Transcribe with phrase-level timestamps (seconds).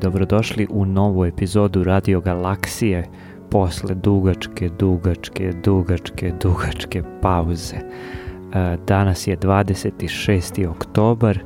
[0.00, 3.08] dobrodošli u novu epizodu Radio Galaksije
[3.50, 7.76] posle dugačke, dugačke, dugačke, dugačke pauze.
[7.76, 10.68] E, danas je 26.
[10.68, 11.38] oktobar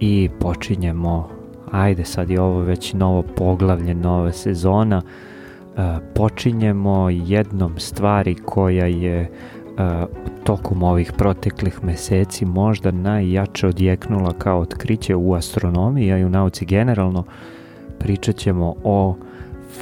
[0.00, 1.28] i počinjemo,
[1.72, 5.80] ajde sad je ovo već novo poglavlje, nova sezona, e,
[6.14, 9.28] počinjemo jednom stvari koja je e,
[10.44, 16.64] tokom ovih proteklih meseci možda najjače odjeknula kao otkriće u astronomiji, a i u nauci
[16.64, 17.24] generalno,
[18.04, 19.16] pričat ćemo o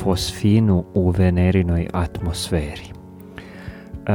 [0.00, 2.92] fosfinu u venerinoj atmosferi.
[4.06, 4.12] E,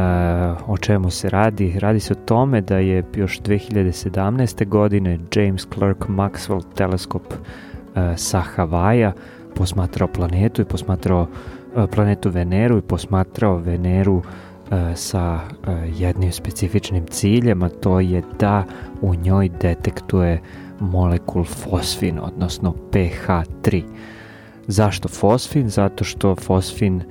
[0.67, 1.79] o čemu se radi?
[1.79, 4.67] Radi se o tome da je još 2017.
[4.67, 9.13] godine James Clerk Maxwell teleskop e, sa Havaja
[9.55, 11.27] posmatrao planetu i posmatrao
[11.77, 14.21] e, planetu Veneru i posmatrao Veneru
[14.71, 18.63] e, sa e, jednim specifičnim ciljem, a to je da
[19.01, 20.41] u njoj detektuje
[20.79, 23.83] molekul fosfin, odnosno pH3.
[24.67, 25.69] Zašto fosfin?
[25.69, 27.03] Zato što fosfin uh,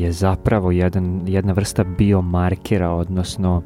[0.00, 3.62] je zapravo jedan, jedna vrsta biomarkera, odnosno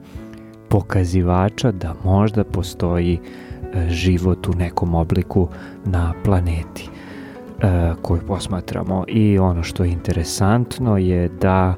[0.69, 5.49] pokazivača da možda postoji uh, život u nekom obliku
[5.85, 9.05] na planeti uh, koju posmatramo.
[9.09, 11.75] I ono što je interesantno je da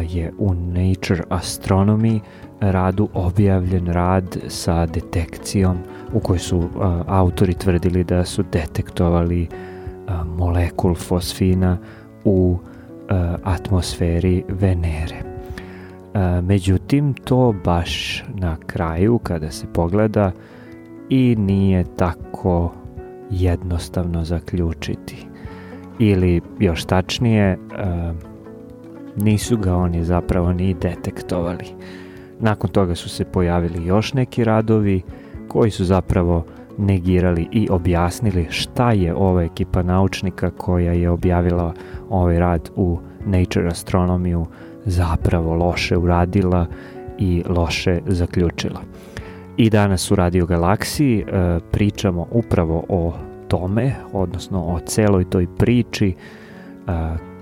[0.00, 2.20] je u Nature Astronomy
[2.62, 5.76] radu objavljen rad sa detekcijom
[6.12, 6.68] u kojoj su
[7.06, 11.78] autori tvrdili da su detektovali uh, molekul fosfina
[12.24, 12.58] u
[13.42, 15.16] atmosferi Venere.
[16.42, 20.32] Međutim, to baš na kraju, kada se pogleda,
[21.08, 22.72] i nije tako
[23.30, 25.26] jednostavno zaključiti.
[25.98, 27.58] Ili, još tačnije,
[29.16, 31.66] nisu ga oni zapravo ni detektovali.
[32.42, 35.02] Nakon toga su se pojavili još neki radovi
[35.48, 36.44] koji su zapravo
[36.78, 41.74] negirali i objasnili šta je ova ekipa naučnika koja je objavila
[42.10, 44.46] ovaj rad u Nature Astronomiju
[44.84, 46.66] zapravo loše uradila
[47.18, 48.80] i loše zaključila.
[49.56, 53.12] I danas u Radio Galaksiji e, pričamo upravo o
[53.48, 56.14] tome, odnosno o celoj toj priči e,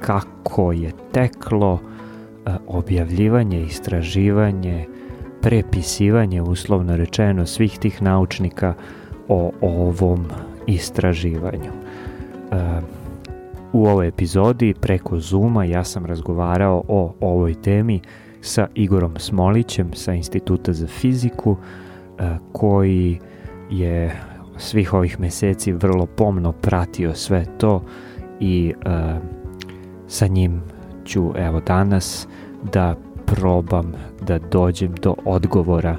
[0.00, 1.80] kako je teklo
[2.66, 4.86] objavljivanje, istraživanje,
[5.42, 8.74] prepisivanje, uslovno rečeno, svih tih naučnika
[9.28, 10.26] o ovom
[10.66, 11.70] istraživanju.
[13.72, 18.00] U ovoj epizodi preko Zuma ja sam razgovarao o ovoj temi
[18.40, 21.56] sa Igorom Smolićem sa Instituta za fiziku
[22.52, 23.18] koji
[23.70, 24.20] je
[24.56, 27.82] svih ovih meseci vrlo pomno pratio sve to
[28.40, 28.74] i
[30.06, 30.62] sa njim
[31.10, 32.28] ću evo danas
[32.72, 32.94] da
[33.26, 33.92] probam
[34.26, 35.96] da dođem do odgovora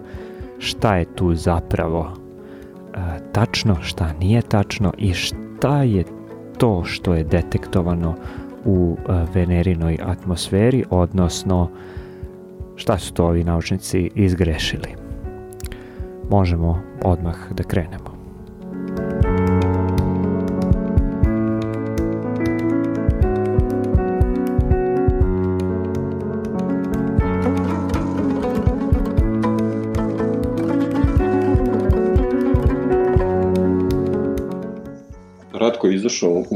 [0.60, 2.14] šta je tu zapravo
[3.32, 6.04] tačno, šta nije tačno i šta je
[6.58, 8.16] to što je detektovano
[8.66, 8.98] u
[9.34, 11.70] venerinoj atmosferi, odnosno
[12.76, 14.90] šta su to ovi naučnici izgrešili.
[16.30, 18.11] Možemo odmah da krenemo.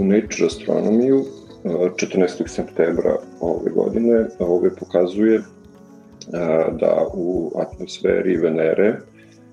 [0.07, 1.25] Nature Astronomiju
[1.63, 2.47] 14.
[2.47, 5.41] septembra ove godine, ove pokazuje
[6.79, 8.99] da u atmosferi Venere,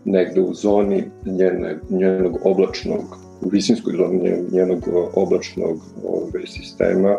[0.04, 3.00] negde u zoni njene, njenog oblačnog,
[3.40, 7.16] u visinskoj zoni njenog oblačnog ove, sistema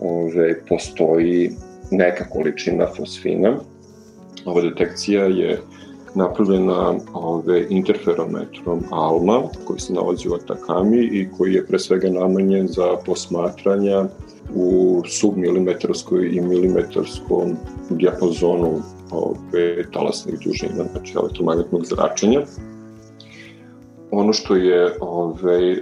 [0.00, 1.50] ove, postoji
[1.90, 3.56] neka količina fosfina.
[4.44, 5.58] Ova detekcija je
[6.16, 12.68] napravljena ove, interferometrom ALMA, koji se nalazi u Atakami i koji je pre svega namenjen
[12.68, 14.04] za posmatranja
[14.54, 17.56] u submilimetarskoj i milimetarskom
[17.90, 18.80] dijapazonu
[19.10, 22.40] ove, talasnih dužina, znači elektromagnetnog zračenja.
[24.10, 25.80] Ono što je ove, e,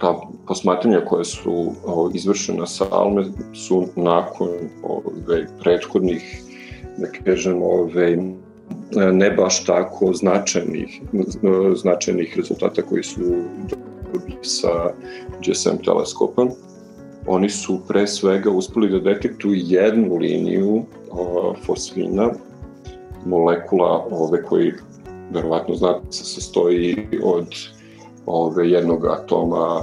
[0.00, 1.72] ta posmatranja koje su
[2.14, 3.24] izvršena sa ALME
[3.54, 4.48] su nakon
[4.82, 6.42] ove, prethodnih
[6.98, 8.18] da kažemo, ove,
[9.12, 11.00] ne baš tako značajnih,
[11.76, 13.20] značajnih rezultata koji su
[14.12, 14.68] dobili sa
[15.46, 16.50] GSM teleskopom.
[17.26, 22.30] Oni su pre svega uspeli da detektuju jednu liniju o, fosfina,
[23.26, 24.72] molekula ove koji
[25.30, 27.46] verovatno znate se sastoji od
[28.26, 29.82] ove jednog atoma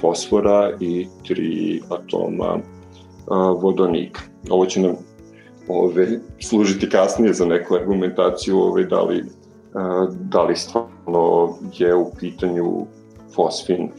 [0.00, 2.58] fosfora i tri atoma
[3.60, 4.20] vodonika.
[4.50, 4.96] Ovo će nam
[5.68, 6.06] ove,
[6.40, 9.24] služiti kasnije za neku argumentaciju ove, da, li,
[10.10, 12.86] da li stvarno je u pitanju
[13.34, 13.90] fosfin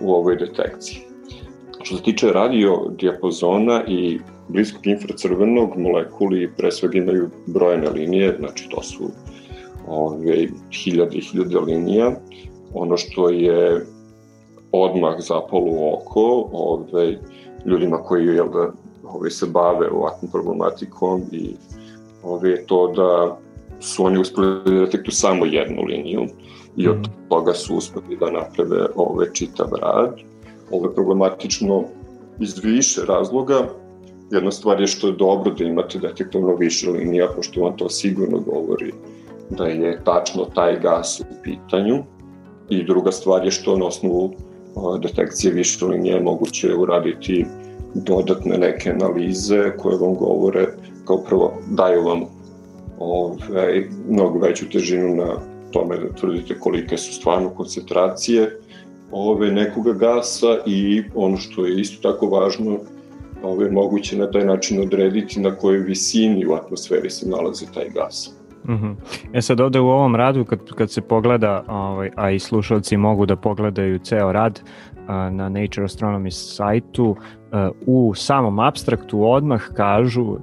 [0.00, 0.98] u ovoj detekciji.
[1.82, 8.68] Što se tiče radio dijapazona i bliskog infracrvenog, molekuli pre svega imaju brojene linije, znači
[8.68, 9.10] to su
[9.88, 12.12] ove, hiljade i hiljade linija.
[12.74, 13.86] Ono što je
[14.72, 17.18] odmah zapalo u oko ove,
[17.66, 18.72] ljudima koji jel da,
[19.14, 21.54] ove, se bave ovakvom problematikom i
[22.22, 23.38] ove, to da
[23.80, 26.26] su oni uspeli da detektu samo jednu liniju
[26.76, 27.10] i od mhm.
[27.28, 30.16] toga su uspeli da naprave ove čitav rad.
[30.70, 31.84] Ovo je problematično
[32.40, 33.68] iz više razloga.
[34.30, 38.38] Jedna stvar je što je dobro da imate detektovno više linija, pošto vam to sigurno
[38.38, 38.92] govori
[39.50, 42.02] da je tačno taj gas u pitanju.
[42.68, 44.32] I druga stvar je što na osnovu
[45.02, 47.46] detekcije više linije je moguće uraditi
[47.94, 50.66] dodatne neke analize koje vam govore
[51.04, 52.24] kao prvo daju vam
[52.98, 55.34] ovaj, mnogo veću težinu na
[55.70, 58.60] tome da tvrdite kolike su stvarno koncentracije
[59.12, 62.78] ove, nekoga gasa i ono što je isto tako važno,
[63.42, 68.34] ove, moguće na taj način odrediti na kojoj visini u atmosferi se nalazi taj gas.
[68.68, 68.94] Mm -hmm.
[69.32, 73.26] E sad ovde u ovom radu kad, kad se pogleda, ovaj, a i slušalci mogu
[73.26, 74.60] da pogledaju ceo rad
[75.30, 77.16] na Nature Astronomy sajtu,
[77.52, 80.36] a, u samom abstraktu odmah kažu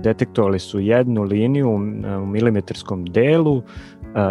[0.00, 1.70] detektovali su jednu liniju
[2.22, 3.62] u milimetarskom delu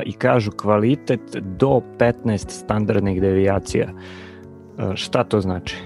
[0.06, 1.22] i kažu kvalitet
[1.60, 3.88] do 15 standardnih devijacija.
[4.96, 5.78] Šta to znači?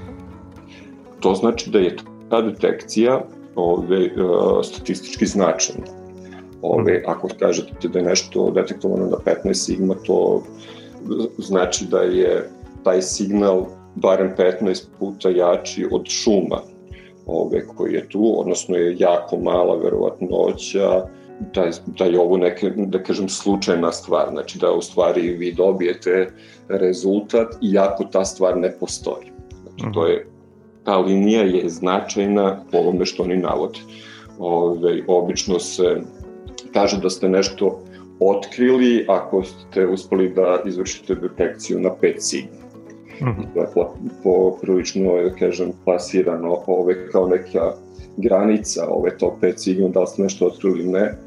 [1.19, 1.95] To znači da je
[2.30, 3.21] ta detekcija
[3.56, 4.09] ove,
[4.63, 5.86] statistički značajna.
[6.62, 7.12] Ove, mhm.
[7.12, 10.44] ako kažete da je nešto detektovano na 15 sigma, to
[11.38, 12.50] znači da je
[12.83, 13.65] taj signal
[13.95, 16.61] barem 15 puta jači od šuma
[17.25, 21.05] ove, koji je tu, odnosno je jako mala verovatnoća
[21.53, 26.31] da, da je ovo neke, da kažem, slučajna stvar, znači da u stvari vi dobijete
[26.69, 29.31] rezultat iako ta stvar ne postoji.
[29.63, 30.27] Znači, to je,
[30.83, 33.79] ta linija je značajna po ovome što oni navode.
[34.39, 36.01] Ove, obično se
[36.74, 37.83] kaže da ste nešto
[38.19, 42.61] otkrili ako ste uspeli da izvršite detekciju na 5 sigma.
[43.21, 43.85] Mm -hmm.
[44.23, 47.73] Poprilično je, da kažem, plasirano ove kao neka
[48.17, 51.17] granica ove top 5 sigma, da li ste nešto otkrili ne,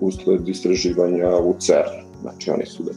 [0.00, 2.04] usled istraživanja u CERN.
[2.20, 2.90] Znači, oni su da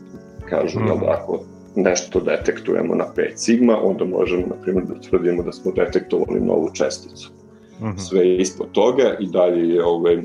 [0.49, 0.99] kažu, mm -hmm.
[0.99, 1.39] da ako
[1.75, 6.69] nešto detektujemo na 5 sigma, onda možemo, na primjer, da tvrdimo da smo detektovali novu
[6.73, 7.31] česticu.
[7.79, 7.97] Mm -hmm.
[7.97, 10.23] Sve ispod toga i dalje je, ove,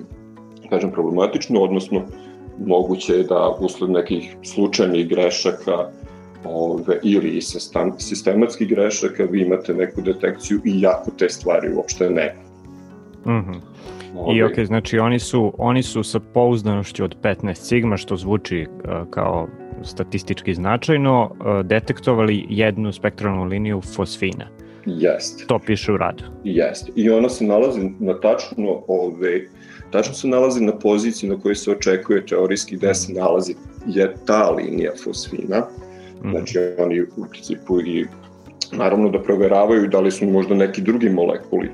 [0.71, 2.03] kažem, problematično, odnosno
[2.67, 5.89] moguće je da usled nekih slučajnih grešaka
[6.45, 7.41] ove, ili
[7.99, 12.43] sistematskih grešaka vi imate neku detekciju i jako te stvari uopšte nema.
[13.27, 13.37] Mhm.
[13.37, 13.73] Mm -hmm.
[14.37, 18.91] I ok, znači oni su, oni su sa pouzdanošću od 15 sigma, što zvuči uh,
[19.11, 19.49] kao
[19.85, 24.47] statistički značajno, uh, detektovali jednu spektralnu liniju fosfina.
[24.87, 25.45] Jeste.
[25.47, 26.25] To piše u radu.
[26.45, 26.93] Jeste.
[26.97, 29.47] I ona se nalazi na tačno ove,
[29.91, 33.55] tačno se nalazi na poziciji na kojoj se očekuje teorijski gde se nalazi
[33.87, 35.59] je ta linija fosfina.
[35.59, 35.92] Mm.
[36.31, 38.07] Znači oni u principu i
[38.73, 41.71] naravno da proveravaju da li su možda neki drugi molekuli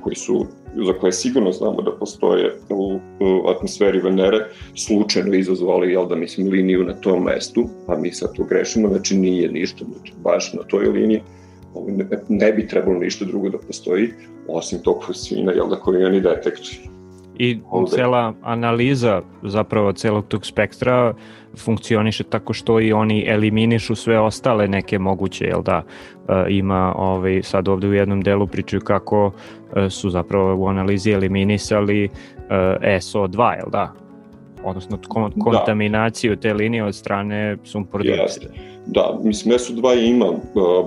[0.00, 0.46] koji su
[0.86, 6.48] za koje sigurno znamo da postoje u, u atmosferi Venere, slučajno izazvali, jel da mislim,
[6.50, 10.62] liniju na tom mestu, pa mi sad to grešimo, znači nije ništa, znači baš na
[10.62, 11.22] toj liniji.
[11.86, 14.10] Ne, ne bi trebalo ništa drugo da postoji,
[14.48, 16.78] osim tog fosfina, jel da, koji oni detektuju.
[17.38, 17.90] I Ovde.
[17.90, 21.14] cela analiza zapravo celog tog spektra
[21.56, 25.82] funkcioniše tako što i oni eliminišu sve ostale neke moguće, jel da,
[26.28, 29.32] e, ima ovaj, sad ovde u jednom delu pričaju kako
[29.76, 32.08] e, su zapravo u analizi eliminisali e,
[33.00, 33.92] SO2, jel da?
[34.64, 35.44] Odnosno kon da.
[35.44, 38.46] kontaminaciju te linije od strane sumpor dioksida.
[38.86, 40.26] Da, mislim SO2 ima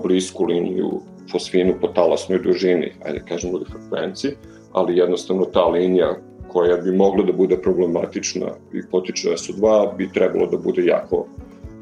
[0.04, 1.02] blisku liniju
[1.32, 4.32] fosfinu po talasnoj dužini, ajde kažemo ili frekvenciji,
[4.74, 6.16] ali jednostavno ta linija
[6.58, 11.26] koja bi mogla da bude problematična i potiče SO2 bi trebalo da bude jako,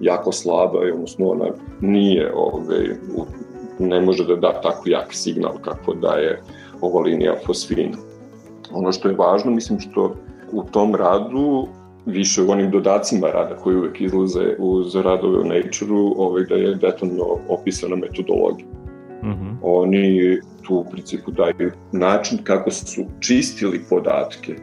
[0.02, 1.46] jako slaba i odnosno ona
[1.82, 2.98] nije ove,
[3.80, 6.42] ne može da da tako jak signal kako daje
[6.82, 7.98] ova linija fosfina.
[8.72, 10.16] Ono što je važno, mislim što
[10.52, 11.68] u tom radu
[12.06, 16.76] više u onim dodacima rada koji uvek izlaze uz radove u Nature-u, ovaj, da je
[16.76, 18.68] detaljno opisana metodologija.
[19.26, 19.56] Mm -hmm.
[19.62, 24.56] Oni tu u principu daju način kako su čistili podatke,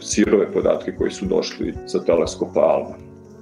[0.00, 2.96] sirove podatke koji su došli sa teleskopa Alma.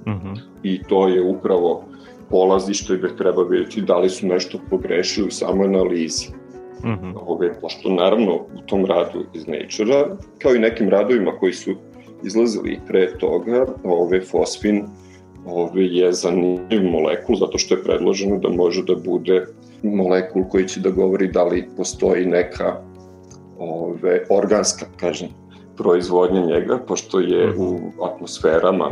[0.07, 0.39] Mm -hmm.
[0.63, 1.83] I to je upravo
[2.29, 6.27] polazište gde treba vidjeti da li su nešto pogrešili u samoj analizi.
[6.83, 7.13] Mm -hmm.
[7.25, 11.71] Ove, pošto naravno u tom radu iz Nature-a, kao i nekim radovima koji su
[12.23, 14.83] izlazili pre toga, ove fosfin
[15.45, 19.45] ove, je zanimljiv molekul zato što je predloženo da može da bude
[19.83, 22.75] molekul koji će da govori da li postoji neka
[23.59, 25.29] ove, organska, kažem,
[25.77, 27.61] proizvodnja njega, pošto je mhm.
[27.61, 28.91] u atmosferama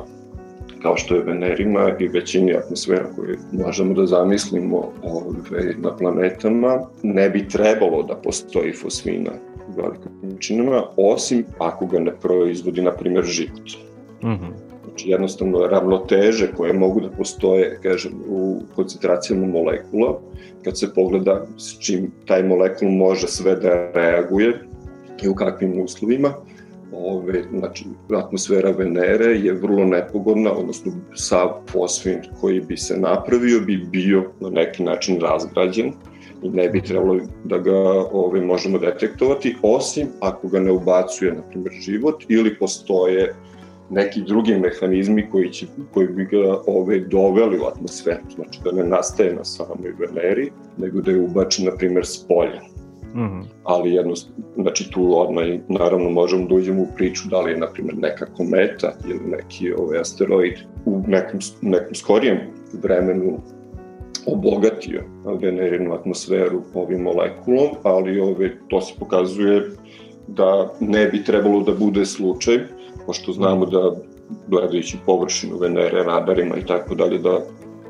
[0.85, 7.29] kao što je Venerima i većini atmosfera koje možemo da zamislimo ove, na planetama, ne
[7.29, 9.31] bi trebalo da postoji fosfina
[9.67, 13.69] u velikim količinama, osim ako ga ne proizvodi, na primjer, život.
[14.23, 14.64] Mm -hmm.
[14.95, 20.19] Znači, jednostavno, ravnoteže koje mogu da postoje, kažem, u koncentracijama molekula,
[20.63, 24.53] kad se pogleda s čim taj molekul može sve da reaguje
[25.23, 26.33] i u kakvim uslovima,
[26.93, 33.77] ove, znači, atmosfera Venere je vrlo nepogodna, odnosno sav fosfin koji bi se napravio bi
[33.91, 35.91] bio na neki način razgrađen
[36.43, 37.79] i ne bi trebalo da ga
[38.11, 43.35] ove, možemo detektovati, osim ako ga ne ubacuje, na primjer, život ili postoje
[43.89, 48.83] neki drugi mehanizmi koji, će, koji bi ga ove, doveli u atmosferu, znači da ne
[48.83, 52.61] nastaje na samoj Veneri, nego da je ubačen, na primjer, s polja.
[53.13, 53.43] Mm -hmm.
[53.63, 54.13] Ali jedno,
[54.55, 58.25] znači tu odmah naravno možemo da uđemo u priču da li je, na primjer, neka
[58.25, 60.53] kometa ili neki ovaj, asteroid
[60.85, 62.37] u nekom, nekom skorijem
[62.73, 63.39] vremenu
[64.25, 65.03] obogatio
[65.41, 69.69] venerinu atmosferu ovim molekulom, ali ove, to se pokazuje
[70.27, 72.59] da ne bi trebalo da bude slučaj,
[73.05, 73.95] pošto znamo da
[74.47, 77.39] gledajući površinu Venere, radarima i tako dalje, da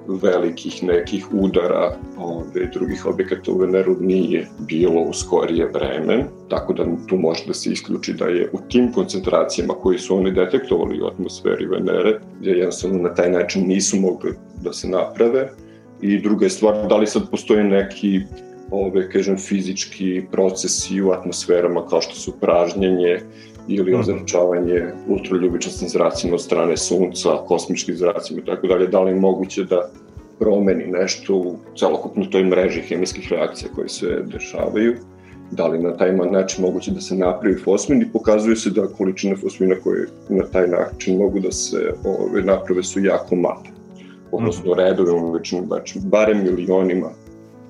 [0.07, 6.85] velikih nekih udara ove, drugih objekata u Veneru nije bilo u skorije vreme, tako da
[7.07, 11.05] tu može da se isključi da je u tim koncentracijama koji su oni detektovali u
[11.05, 15.49] atmosferi Venere, gde jednostavno na taj način nisu mogli da se naprave,
[16.01, 18.21] i druga je stvar da li sad postoje neki
[18.71, 23.19] ove, kažem, fizički procesi u atmosferama kao što su pražnjenje
[23.67, 23.99] ili mhm.
[23.99, 29.63] ozračavanje ultraljubičastim zracima od strane sunca, kosmičkim zracima i tako dalje, da li je moguće
[29.63, 29.89] da
[30.39, 34.95] promeni nešto u celokupnoj toj mreži hemijskih reakcija koje se dešavaju,
[35.51, 39.35] da li na taj način moguće da se napravi fosmin i pokazuje se da količine
[39.35, 43.75] fosmina koje na taj način mogu da se ove, naprave su jako male
[44.31, 44.79] odnosno mhm.
[44.79, 47.09] redovima, već znači, barem milionima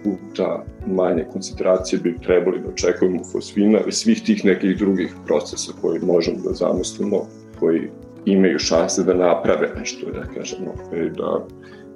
[0.06, 6.00] puta manje koncentracije bi trebali da očekujemo fosfina i svih tih nekih drugih procesa koji
[6.00, 7.18] možemo da zamislimo,
[7.60, 7.90] koji
[8.26, 11.46] imaju šanse da naprave nešto, da kažemo, i da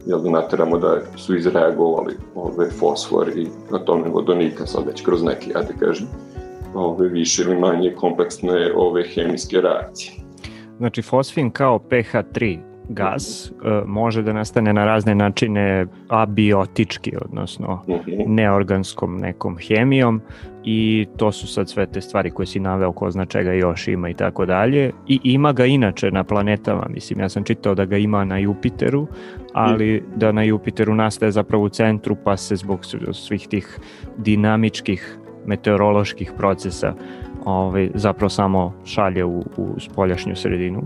[0.05, 5.49] jel da nateramo da su izreagovali ove fosfor i atome vodonika sad već kroz neke,
[5.49, 6.07] ja da kažem,
[6.73, 10.11] ove više ili manje kompleksne ove hemijske reakcije.
[10.77, 18.33] Znači fosfin kao pH3 gas uh, može da nastane na razne načine abiotički, odnosno mhm.
[18.33, 20.21] neorganskom nekom hemijom
[20.63, 24.09] i to su sad sve te stvari koje si naveo ko zna čega još ima
[24.09, 27.97] i tako dalje i ima ga inače na planetama, mislim ja sam čitao da ga
[27.97, 29.07] ima na Jupiteru,
[29.53, 32.79] ali da na Jupiteru nastaje zapravo u centru pa se zbog
[33.13, 33.79] svih tih
[34.17, 36.93] dinamičkih meteoroloških procesa
[37.45, 40.81] ovaj, zapravo samo šalje u, u spoljašnju sredinu.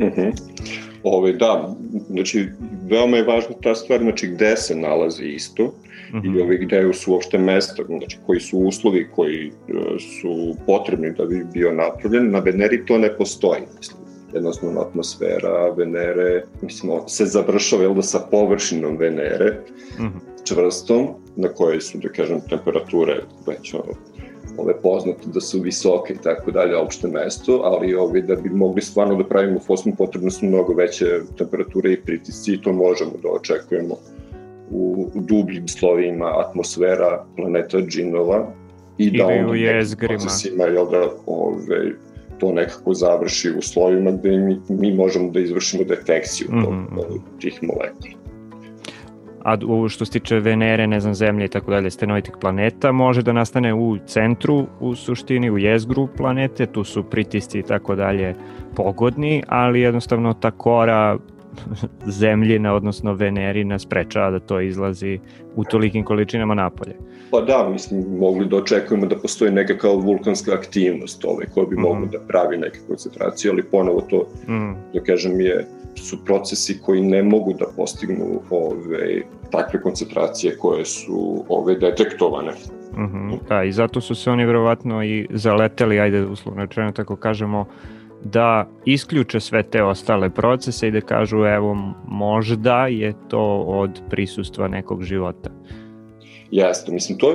[0.00, 0.20] Mhm.
[0.20, 0.95] -huh.
[1.08, 1.74] Ove, da,
[2.10, 2.48] znači,
[2.90, 5.70] veoma je važna ta stvar, znači, gde se nalazi isto uh
[6.12, 6.38] -huh.
[6.38, 11.24] i ove, gde su uopšte mesta, znači, koji su uslovi koji uh, su potrebni da
[11.24, 12.30] bi bio napravljen.
[12.30, 18.20] Na Veneri to ne postoji, mislim jednostavno atmosfera Venere, mislim, se završava jel da sa
[18.30, 19.58] površinom Venere,
[19.98, 20.10] uh -huh.
[20.44, 23.94] čvrstom, na kojoj su, da kažem, temperature već ono,
[24.58, 28.82] ove poznate da su visoke i tako dalje, opšte mesto, ali ovi, da bi mogli
[28.82, 33.28] stvarno da pravimo fosmu potrebno su mnogo veće temperature i pritisci i to možemo da
[33.28, 33.94] očekujemo
[34.70, 38.52] u, u dubljim slovima atmosfera planeta džinova
[38.98, 40.18] i da onda u jezgrima.
[40.18, 41.92] procesima, jel da, ove,
[42.38, 47.18] to nekako završi u slovima gde mi, mi možemo da izvršimo detekciju mm -hmm.
[47.40, 48.25] tih molekula
[49.46, 53.22] a ovo što se tiče Venere, ne znam, Zemlje i tako dalje, stenovitih planeta, može
[53.22, 58.34] da nastane u centru, u suštini, u jezgru planete, tu su pritisci i tako dalje
[58.76, 61.18] pogodni, ali jednostavno ta kora
[62.20, 65.18] zemljina, odnosno Venerina, sprečava da to izlazi
[65.56, 66.96] u tolikim količinama napolje.
[67.30, 71.76] Pa da, mislim, mogli da očekujemo da postoji neka kao vulkanska aktivnost ove, koja bi
[71.76, 74.74] mm mogla da pravi neke koncentracije, ali ponovo to, mm.
[74.94, 81.44] da kažem, je su procesi koji ne mogu da postignu ove, takve koncentracije koje su
[81.48, 82.52] ove detektovane.
[82.92, 86.92] Uh mhm, -huh, da, i zato su se oni verovatno i zaleteli, ajde uslovno rečeno
[86.92, 87.66] tako kažemo,
[88.24, 94.68] da isključe sve te ostale procese i da kažu evo možda je to od prisustva
[94.68, 95.50] nekog života.
[96.50, 97.34] Jeste, mislim, to,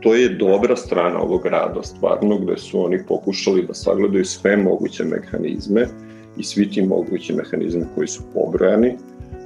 [0.00, 5.04] to je dobra strana ovog rada, stvarno, gde su oni pokušali da sagledaju sve moguće
[5.04, 5.86] mehanizme
[6.36, 8.96] i svi ti mogući mehanizmi koji su pobrojani,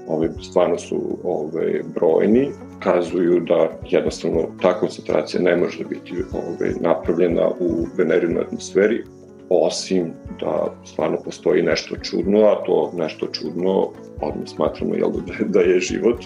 [0.09, 2.50] ove, stvarno su ove, brojni,
[2.83, 9.05] kazuju da jednostavno ta koncentracija ne može biti ove, napravljena u venerinoj atmosferi,
[9.49, 13.88] osim da stvarno postoji nešto čudno, a to nešto čudno
[14.21, 16.25] odmah smatramo jel, da, da je život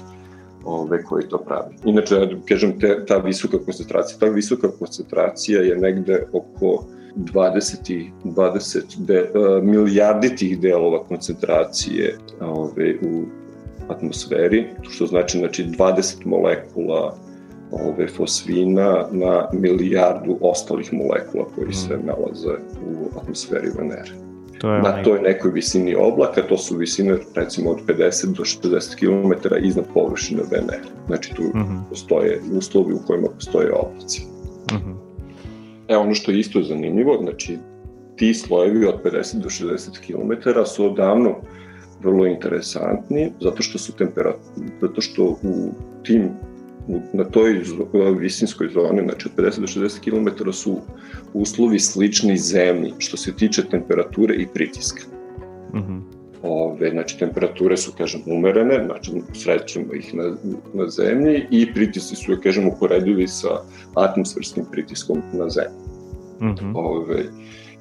[0.64, 1.74] ove, koji to pravi.
[1.84, 6.84] Inače, da kažem, te, ta visoka koncentracija, ta visoka koncentracija je negde oko
[7.16, 13.22] 20, 20 de, uh, milijarditih delova koncentracije ove, u
[13.88, 17.16] atmosferi, što znači, znači 20 molekula
[17.70, 22.06] ove fosfina na milijardu ostalih molekula koji se mm.
[22.06, 22.54] nalaze
[22.86, 24.28] u atmosferi Venere.
[24.58, 28.96] To je na toj nekoj visini oblaka, to su visine recimo od 50 do 60
[28.98, 30.88] km iznad površine Venere.
[31.06, 31.80] Znači tu mm -hmm.
[31.88, 34.22] postoje uslovi u kojima postoje oblaci.
[34.72, 34.97] Mm -hmm.
[35.88, 37.58] E ono što je isto zanimljivo, znači
[38.16, 41.36] ti slojevi od 50 do 60 km su odavno
[42.02, 45.70] vrlo interesantni zato što su temperatura, zato što u
[46.02, 46.30] tim
[47.12, 47.62] na toj
[48.18, 50.76] visinskoj zoni, znači od 50 do 60 km su
[51.32, 55.02] uslovi slični zemlji što se tiče temperature i pritiska.
[55.74, 56.00] Mm -hmm.
[56.42, 60.36] Ove, znači, temperature su, kažem, umerene, znači, srećemo ih na,
[60.74, 63.48] na zemlji i pritisci su, ja kažem, uporedivi sa
[63.94, 65.78] atmosferskim pritiskom na zemlji.
[66.40, 66.72] Mm -hmm.
[66.74, 67.24] Ove,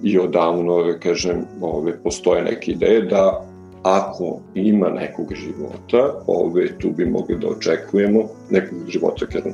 [0.03, 3.47] I odavno, kažem, ove, postoje neke ideje da
[3.83, 9.53] ako ima nekog života, ove, tu bi mogli da očekujemo nekog života, kažem,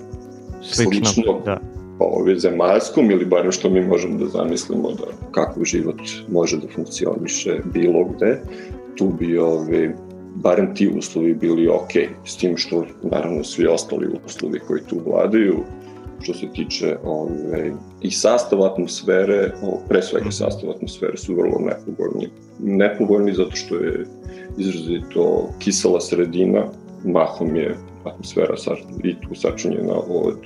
[0.62, 1.60] Slično, slično da.
[2.00, 7.60] ove, zemaljskom ili barem što mi možemo da zamislimo da kako život može da funkcioniše
[7.74, 8.42] bilo gde,
[8.96, 9.96] tu bi ove,
[10.36, 11.92] barem ti uslovi bili ok,
[12.26, 15.64] s tim što naravno svi ostali uslovi koji tu vladaju,
[16.22, 20.32] što se tiče ove, i sastav atmosfere, o, pre svega mhm.
[20.32, 22.30] sastav atmosfere su vrlo nepovoljni.
[22.60, 24.06] Nepovoljni zato što je
[24.58, 26.64] izrazito kisela sredina,
[27.06, 30.40] mahom je atmosfera sa, i tu sačinjena od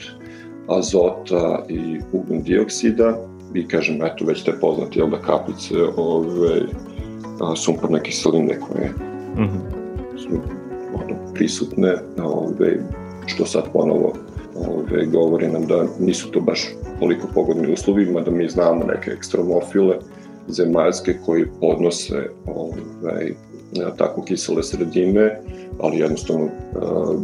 [0.67, 3.17] azota i ugljen dioksida
[3.53, 6.61] i kažem, eto, već te poznati, jel da, kaplice ove,
[7.41, 8.89] a, sumporne kiseline koje
[9.35, 10.17] mm -hmm.
[10.17, 10.29] su
[10.93, 12.79] ono, prisutne, ove,
[13.25, 14.13] što sad ponovo
[14.55, 16.67] ove, govori nam da nisu to baš
[16.99, 19.95] toliko pogodni uslovi, mada mi znamo neke ekstremofile
[20.47, 23.33] zemaljske koji podnose ovaj,
[23.97, 25.39] tako kisele sredine,
[25.79, 26.49] ali jednostavno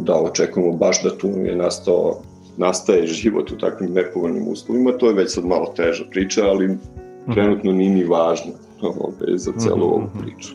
[0.04, 2.20] da očekujemo baš da tu je nastao
[2.56, 7.32] nastaje život u takvim nepovoljnim uslovima, to je već sad malo teža priča, ali mhm.
[7.34, 10.24] trenutno nije ni važno ovaj, za celu ovu mhm, mhm.
[10.24, 10.54] priču.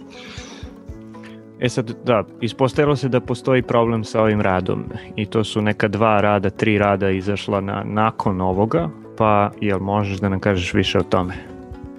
[1.60, 4.84] E sad, da, ispostavilo se da postoji problem sa ovim radom
[5.16, 10.18] i to su neka dva rada, tri rada izašla na, nakon ovoga, pa jel možeš
[10.18, 11.34] da nam kažeš više o tome?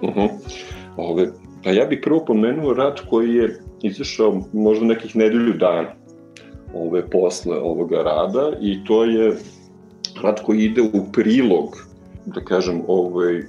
[0.01, 0.29] Uh -huh.
[0.97, 1.27] Ove,
[1.63, 5.89] pa ja bih prvo pomenuo rad koji je izašao možda nekih nedelju dana
[6.73, 9.37] ove, posle ovoga rada i to je
[10.23, 11.87] rad koji ide u prilog,
[12.25, 13.43] da kažem, ovoj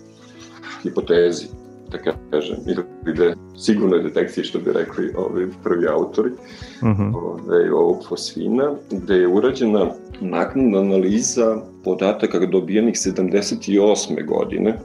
[0.83, 1.47] hipotezi
[1.93, 1.99] da
[2.31, 7.03] kažem, ili da sigurnoj detekciji, što bi rekli ovi prvi autori uh mhm.
[7.03, 7.17] -huh.
[7.17, 14.27] ove, ovog fosfina, gde je urađena naknadna analiza podataka dobijenih 78.
[14.27, 14.79] godine,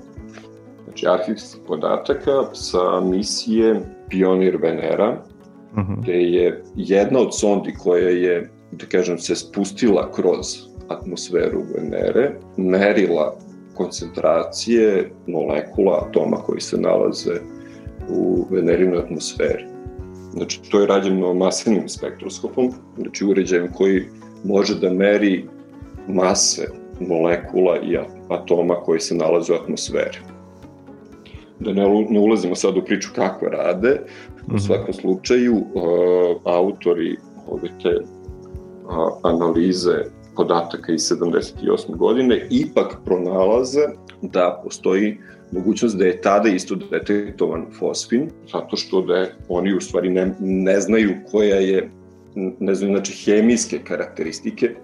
[0.85, 5.21] znači arhivskih podataka sa misije Pionir Venera,
[5.71, 5.91] uh mhm.
[5.91, 6.01] -huh.
[6.01, 10.47] gde je jedna od sondi koja je, da kažem, se spustila kroz
[10.87, 13.37] atmosferu Venere, merila
[13.77, 17.33] koncentracije molekula atoma koji se nalaze
[18.09, 19.65] u venerinoj atmosferi.
[20.33, 24.03] Znači, to je rađeno masenim spektroskopom, znači uređajem koji
[24.43, 25.45] može da meri
[26.07, 26.67] mase
[26.99, 27.97] molekula i
[28.29, 30.17] atoma koji se nalaze u atmosferi.
[31.59, 34.01] Da ne, ne ulazimo sad u priču kako rade,
[34.47, 34.57] u mhm.
[34.57, 35.63] svakom slučaju uh,
[36.43, 37.99] autori ove te
[39.23, 41.95] analize podataka iz 78.
[41.95, 43.81] godine ipak pronalaze
[44.21, 45.17] da postoji
[45.51, 50.35] mogućnost da je tada isto detektovan fosfin, zato što da je, oni u stvari ne,
[50.39, 51.89] ne znaju koja je,
[52.59, 54.75] ne znaju znači hemijske karakteristike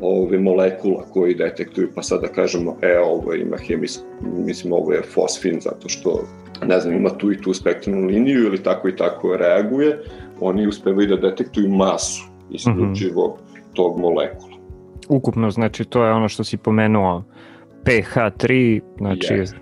[0.00, 4.04] ove molekula koji detektuju, pa sada kažemo, e, ovo ima hemijsku,
[4.46, 6.24] mislim, ovo je fosfin zato što,
[6.66, 9.98] ne znam, ima tu i tu spektralnu liniju ili tako i tako reaguje,
[10.40, 13.74] oni uspevaju da detektuju masu isključivo mm -hmm.
[13.74, 14.49] tog molekula
[15.10, 17.24] ukupno, znači to je ono što si pomenuo,
[17.84, 19.34] pH3, znači...
[19.34, 19.54] Yes.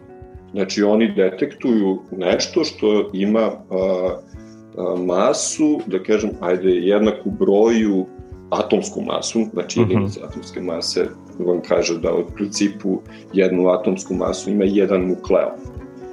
[0.53, 8.07] Znači oni detektuju nešto što ima a, a, masu, da kažem, ajde, jednaku broju
[8.51, 9.91] atomsku masu, znači mhm.
[9.91, 10.31] jedinica uh -huh.
[10.31, 11.07] atomske mase
[11.39, 13.01] vam kaže da od principu
[13.33, 15.53] jednu atomsku masu ima jedan nukleon.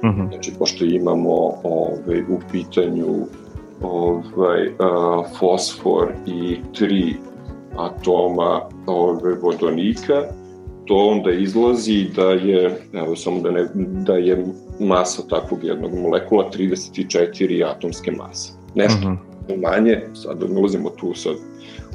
[0.02, 0.20] Uh mhm.
[0.20, 0.28] -huh.
[0.28, 1.32] Znači, pošto imamo
[1.64, 3.26] ove, u pitanju
[3.82, 7.14] ovaj, uh, fosfor i tri
[7.78, 10.22] atoma ovaj, vodonika,
[10.84, 13.66] to onda izlazi da je, evo samo da, ne,
[14.06, 14.44] da je
[14.80, 18.52] masa takvog jednog molekula 34 atomske mase.
[18.74, 19.22] Nešto uh mhm.
[19.48, 19.70] -huh.
[19.70, 21.34] manje, sad da ne ulazimo tu sad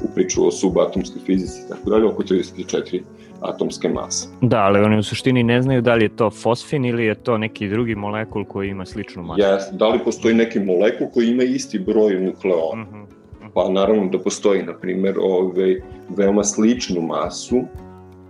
[0.04, 3.00] u priču o subatomskoj fizici i tako dalje, oko 34
[3.40, 4.28] atomske mase.
[4.40, 7.38] Da, ali oni u suštini ne znaju da li je to fosfin ili je to
[7.38, 9.40] neki drugi molekul koji ima sličnu masu.
[9.40, 12.82] Jes, da li postoji neki molekul koji ima isti broj nukleona.
[12.82, 13.21] Uh -huh.
[13.54, 15.80] Pa naravno da postoji, na primjer, ovaj,
[16.16, 17.60] veoma sličnu masu,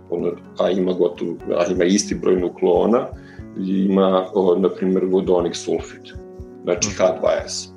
[0.09, 3.07] ono, a ima gotovo, a ima isti broj nukleona,
[3.57, 6.13] ima, o, na primjer, vodonik sulfid,
[6.63, 7.69] znači H2S.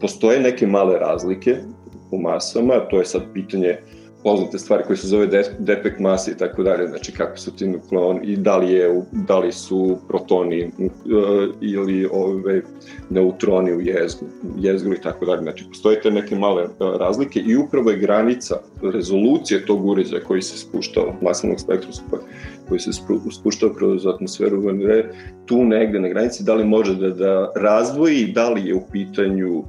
[0.00, 1.56] Postoje neke male razlike
[2.10, 3.76] u masama, to je sad pitanje
[4.22, 8.20] poznate stvari koje se zove defekt mase i tako dalje, znači kako su ti nukleoni
[8.26, 10.90] i da li, je, da li su protoni uh,
[11.60, 12.62] ili ove
[13.10, 14.26] neutroni u jezgu,
[14.58, 15.42] jezgu i tako dalje.
[15.42, 20.42] Znači postoje te neke male uh, razlike i upravo je granica rezolucije tog uređaja koji
[20.42, 22.16] se spuštao, masivnog spektroskopa
[22.68, 22.90] koji se
[23.32, 25.04] spuštao kroz atmosferu VNR,
[25.46, 29.58] tu negde na granici da li može da, da razdvoji da li je u pitanju
[29.58, 29.64] uh,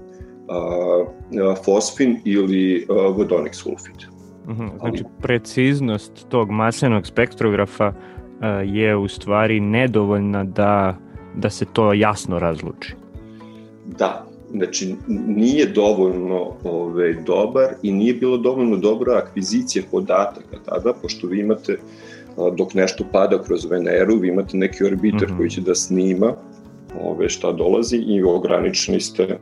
[1.66, 2.86] fosfin ili
[3.16, 4.13] vodonik sulfid.
[4.48, 7.96] Mhm, znači, preciznost tog maslenog spektrografa uh,
[8.66, 10.98] je u stvari nedovoljna da,
[11.36, 12.96] da se to jasno razluči.
[13.86, 14.96] Da, znači
[15.28, 21.78] nije dovoljno ove, dobar i nije bilo dovoljno dobra akvizicija podataka tada, pošto vi imate,
[22.58, 25.38] dok nešto pada kroz Veneru, vi imate neki orbiter mm -hmm.
[25.38, 26.34] koji će da snima
[27.02, 29.40] ove, šta dolazi i ograničeni ste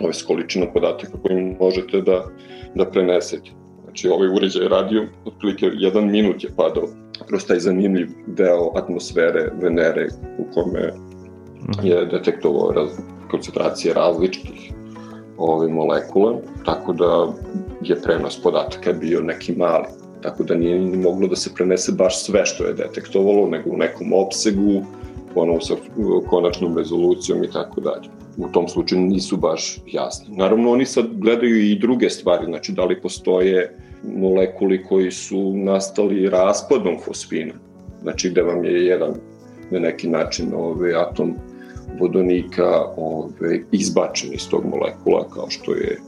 [0.00, 2.24] ove, s količinom podataka koji možete da,
[2.74, 3.50] da prenesete.
[3.90, 6.88] Znači ovaj uređaj radio, otprilike jedan minut je padao
[7.28, 10.92] kroz taj zanimljiv deo atmosfere Venere u kome
[11.68, 11.86] mhm.
[11.86, 12.90] je detektovao raz,
[13.30, 14.72] koncentracije različitih
[15.38, 17.32] ove molekula, tako da
[17.82, 19.86] je prenos podataka bio neki mali.
[20.22, 23.76] Tako da nije ni moglo da se prenese baš sve što je detektovalo, nego u
[23.76, 24.82] nekom opsegu,
[25.34, 25.74] ponovo sa
[26.30, 28.19] konačnom rezolucijom i tako dalje.
[28.36, 30.36] U tom slučaju nisu baš jasni.
[30.36, 33.76] Naravno, oni sad gledaju i druge stvari, znači da li postoje
[34.16, 37.54] molekuli koji su nastali raspadom fosfina,
[38.02, 39.14] znači gde vam je jedan
[39.70, 41.34] na neki način ovaj, atom
[42.00, 45.98] vodonika ovaj, izbačen iz tog molekula kao što je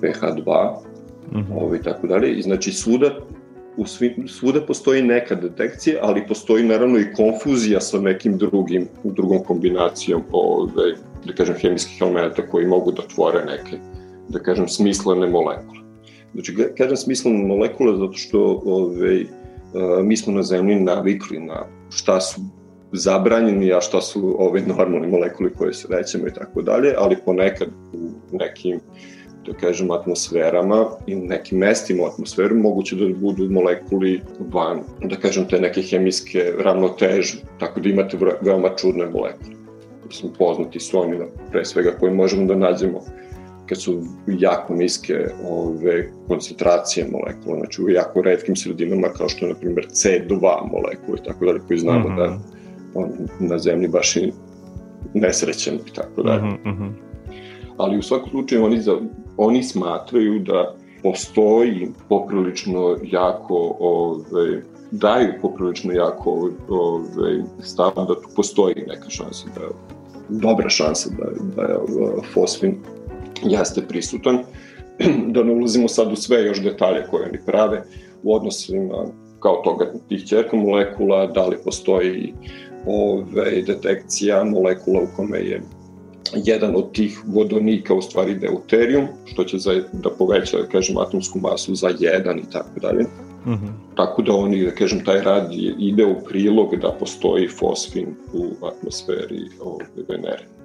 [0.00, 0.74] pH2
[1.32, 1.44] mm -hmm.
[1.62, 2.32] ovaj, tako dalje.
[2.32, 3.10] I znači svuda
[3.76, 9.38] u svi, svuda postoji neka detekcija, ali postoji naravno i konfuzija sa nekim drugim, drugom
[9.44, 13.78] kombinacijom ove, da kažem, hemijskih elementa koji mogu da tvore neke,
[14.28, 15.80] da kažem, smislene molekule.
[16.32, 19.24] Znači, kažem smislene molekule zato što ove,
[20.02, 22.40] mi smo na zemlji navikli na šta su
[22.92, 27.68] zabranjeni, a šta su ove normalne molekuli koje se rećemo i tako dalje, ali ponekad
[27.92, 28.80] u nekim
[29.48, 35.48] da kažem, atmosferama i nekim mestima u atmosferu moguće da budu molekuli van, da kažem,
[35.48, 39.57] te neke hemijske ravnoteže, tako da imate veoma čudne molekule.
[40.08, 41.18] Mislim, poznati su oni,
[41.50, 43.00] pre svega, koje možemo da nađemo
[43.68, 49.52] kad su jako niske ove, koncentracije molekula, znači u jako redkim sredinama kao što je,
[49.52, 50.40] na primjer, C2
[50.72, 52.16] molekule, tako dalje, koji znamo mm -hmm.
[52.16, 52.38] da
[52.94, 54.32] on na zemlji baš i
[55.14, 56.42] nesrećen i tako dalje.
[56.42, 56.90] Mm -hmm.
[57.76, 58.92] Ali u svakom slučaju oni za,
[59.36, 68.74] oni smatraju da postoji poprilično jako ove, daju poprilično jako ove, stav da tu postoji
[68.86, 69.60] neka šansa da
[70.28, 71.78] dobra šansa da, da je
[72.34, 72.74] fosfin
[73.42, 74.38] jeste prisutan
[75.34, 77.82] da ne ulazimo sad u sve još detalje koje oni prave
[78.22, 79.06] u odnosima
[79.40, 82.34] kao toga tih ćerka molekula, da li postoji
[82.86, 85.62] ove, detekcija molekula u kome je
[86.34, 91.38] jedan od tih vodonika u stvari deuterijum, što će za, da poveća, da kažem, atomsku
[91.38, 93.04] masu za jedan i tako dalje.
[93.48, 93.96] Mm -hmm.
[93.96, 99.40] Tako da oni, da kažem, taj rad ide u prilog da postoji fosfin u atmosferi
[99.60, 100.58] ove Venere.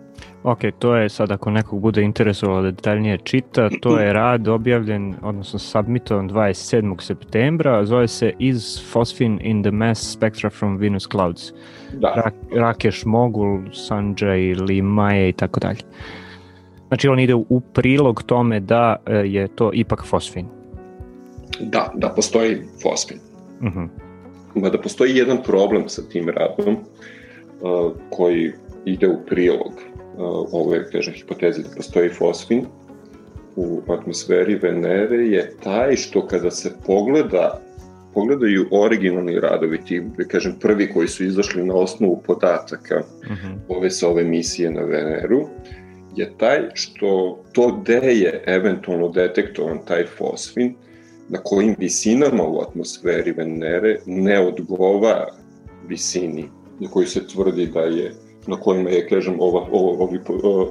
[0.43, 5.15] Ok, to je sad ako nekog bude interesovalo da detaljnije čita, to je rad objavljen,
[5.21, 7.01] odnosno submitovan 27.
[7.01, 11.53] septembra, zove se Is Phosphine in the Mass Spectra from Venus Clouds.
[11.93, 12.13] Da.
[12.15, 15.79] Ra Rakeš Mogul, Sanjay, Limaje i tako dalje.
[16.87, 20.62] Znači on ide u prilog tome da e, je to ipak fosfin.
[21.59, 23.17] Da, da postoji fosfin.
[23.61, 23.87] Uh -huh.
[24.55, 28.53] Mada postoji jedan problem sa tim radom uh, koji
[28.85, 29.71] ide u prilog
[30.51, 32.65] ove, kažem, hipoteze da postoji fosfin
[33.55, 37.61] u atmosferi Venere je taj što kada se pogleda
[38.13, 43.47] pogledaju originalni radovi, ti, kažem, prvi koji su izašli na osnovu podataka uh mhm.
[43.47, 43.57] -huh.
[43.67, 45.47] ove sa ove misije na Veneru,
[46.15, 50.75] je taj što to gde je eventualno detektovan taj fosfin,
[51.29, 55.27] na kojim visinama u atmosferi Venere ne odgovara
[55.87, 58.13] visini na koju se tvrdi da je
[58.47, 60.07] na kojima je, kažem, ova, ova,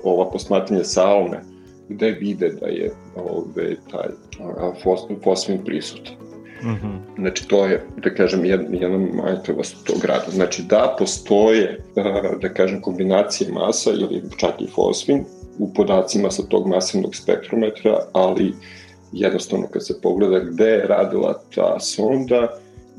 [0.03, 1.41] ova posmatranja salme,
[1.89, 4.09] gde vide da je ove, taj
[4.83, 6.15] fosfin, fosfin prisutan.
[6.63, 6.99] Mm -hmm.
[7.19, 10.31] Znači, to je, da kažem, jedna, jedna manjkavost tog rada.
[10.31, 11.85] Znači, da postoje,
[12.41, 15.25] da kažem, kombinacije masa ili čak i fosfin
[15.59, 18.55] u podacima sa tog masivnog spektrometra, ali
[19.13, 22.49] jednostavno kad se pogleda gde je radila ta sonda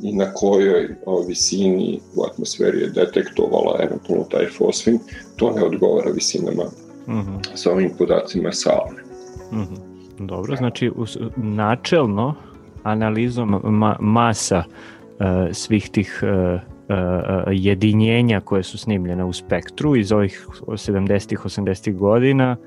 [0.02, 5.00] i na kojoj o, visini u atmosferi je detektovala eventualno taj fosfin,
[5.36, 6.64] to ne odgovara visinama
[7.08, 7.40] mm -hmm.
[7.56, 9.02] sa ovim podacima salme.
[9.52, 9.94] Mm -hmm.
[10.28, 10.92] Dobro, znači
[11.36, 12.36] načelno
[12.84, 16.60] analizom ma masa uh, svih tih uh,
[17.52, 22.58] jedinjenja koje su snimljene u spektru iz ovih 70-ih, 80-ih godina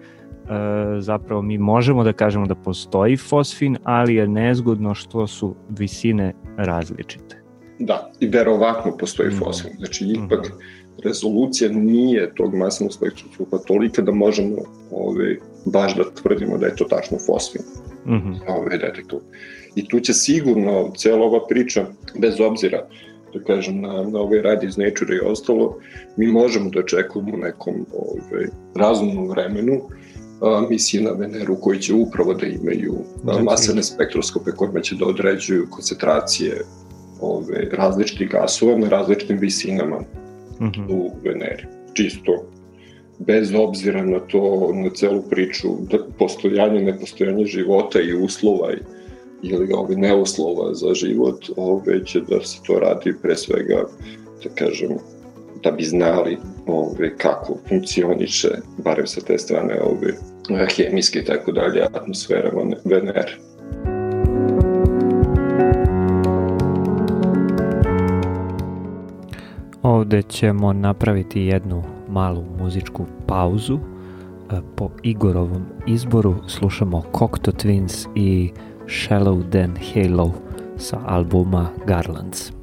[1.00, 7.42] zapravo mi možemo da kažemo da postoji fosfin, ali je nezgodno što su visine različite.
[7.78, 9.38] Da, i verovatno postoji mm.
[9.38, 9.72] fosfin.
[9.78, 14.56] Znači, ipak mm rezolucija nije tog masnog spektroskopa tolika da možemo
[14.90, 17.62] ove, baš da tvrdimo da je to tačno fosfin.
[18.06, 18.36] Mm -hmm.
[18.48, 19.20] ove, detektor.
[19.74, 21.86] I tu će sigurno cela ova priča,
[22.18, 22.88] bez obzira
[23.34, 25.78] da kažem, na, na ovaj rad iz Nature i ostalo,
[26.16, 29.80] mi možemo da očekujemo u nekom ove, razumnom vremenu
[30.70, 32.94] misije na Veneru koji će upravo da imaju
[33.26, 36.64] a, masane spektroskope kojima će da određuju koncentracije
[37.20, 40.00] ove, različitih gasova na različitim visinama
[40.60, 40.86] mm -hmm.
[40.90, 41.64] u Veneri.
[41.94, 42.44] Čisto
[43.18, 48.78] bez obzira na to, na celu priču, da postojanje, nepostojanje života i uslova i
[49.42, 53.84] ili ove neuslova za život, ove će da se to radi pre svega,
[54.44, 54.90] da kažem,
[55.66, 58.48] da bi znali ove, kako funkcioniše,
[58.84, 60.12] barem sa te strane ove,
[60.76, 62.50] hemijske i tako dalje, atmosfera
[62.84, 63.32] Venere.
[69.82, 73.78] Ovde ćemo napraviti jednu malu muzičku pauzu.
[73.78, 78.50] E, po Igorovom izboru slušamo Cocteau Twins i
[78.86, 80.32] Shallow Than Halo
[80.76, 82.55] sa albuma Garlands.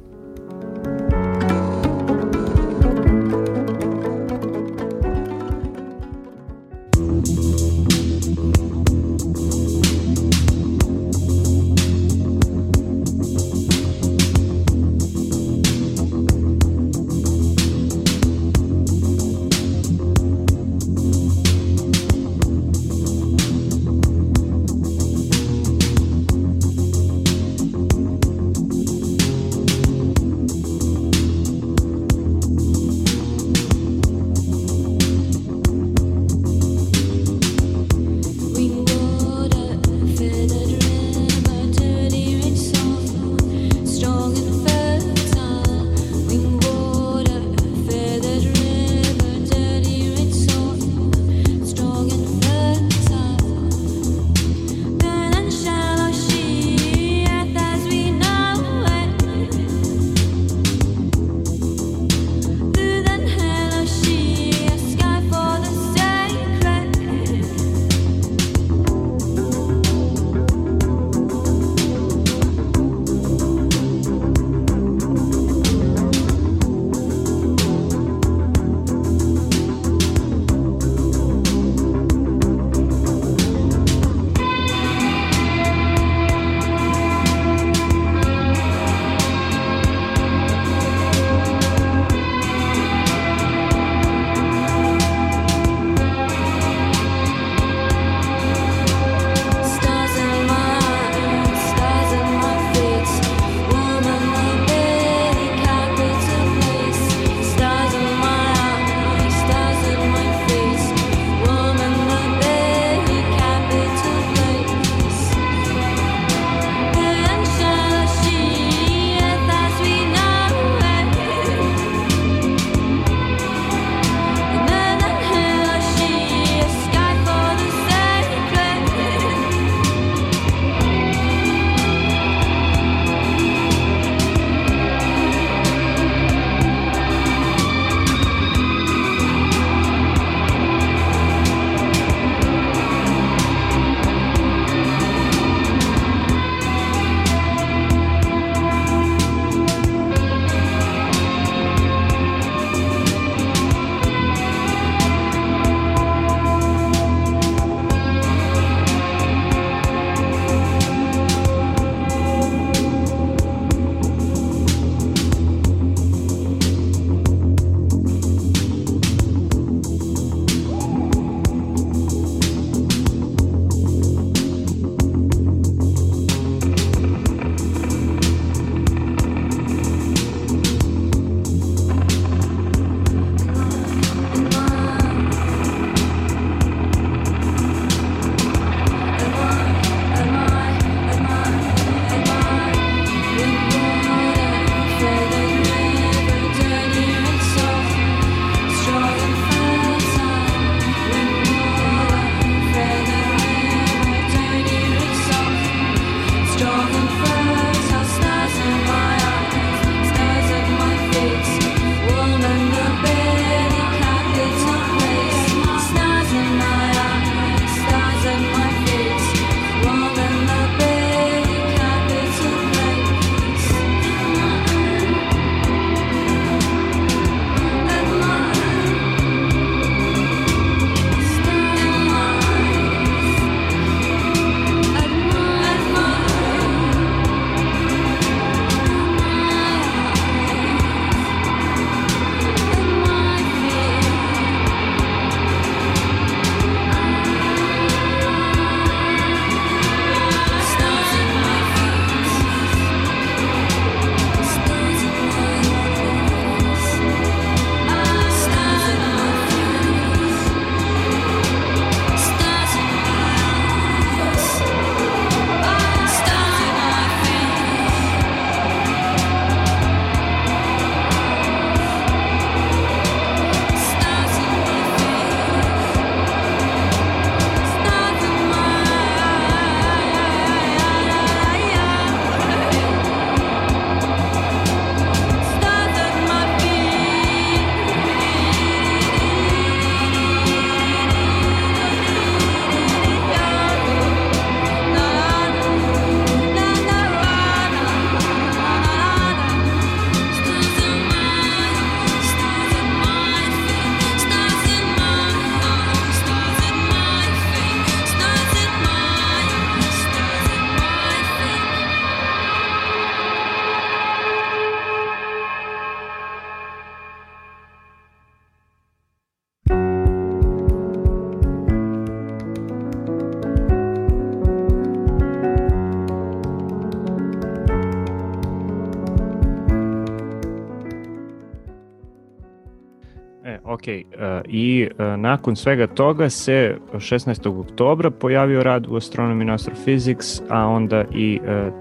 [334.48, 337.60] I uh, nakon svega toga se 16.
[337.60, 341.72] oktobra pojavio rad u Astronomy and Astrophysics, a onda i uh,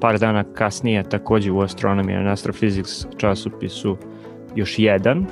[0.00, 3.96] par dana kasnije takođe u Astronomy and Astrophysics časopisu
[4.54, 5.26] još jedan,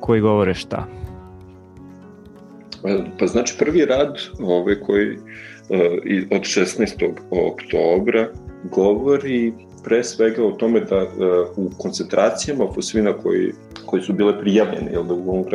[0.00, 0.86] koji govore šta?
[2.82, 5.16] Pa, pa znači prvi rad ove koji
[6.30, 7.12] od 16.
[7.30, 8.28] oktobra
[8.64, 9.52] govori
[9.84, 11.08] pre svega o tome da uh,
[11.56, 13.52] u koncentracijama fosfina koji,
[13.86, 15.46] koji su bile prijavljene jel, da u ovom uh,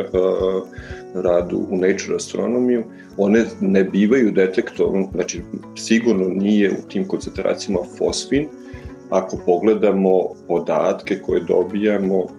[1.14, 2.84] radu u Nature Astronomiju,
[3.16, 5.40] one ne bivaju detektovane, znači
[5.76, 8.48] sigurno nije u tim koncentracijama fosfin,
[9.10, 12.30] ako pogledamo podatke koje dobijamo uh,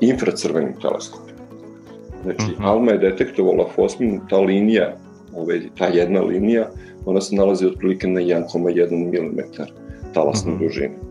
[0.00, 1.28] infracrvenim teleskopom.
[2.22, 2.62] Znači, mhm.
[2.62, 2.66] -huh.
[2.66, 4.96] Alma je detektovala fosfin, ta linija,
[5.34, 6.70] ove, ta jedna linija,
[7.06, 9.40] ona se nalazi otprilike na 1,1 mm
[10.14, 10.60] talasne mhm.
[10.60, 10.66] -huh.
[10.66, 11.07] dužine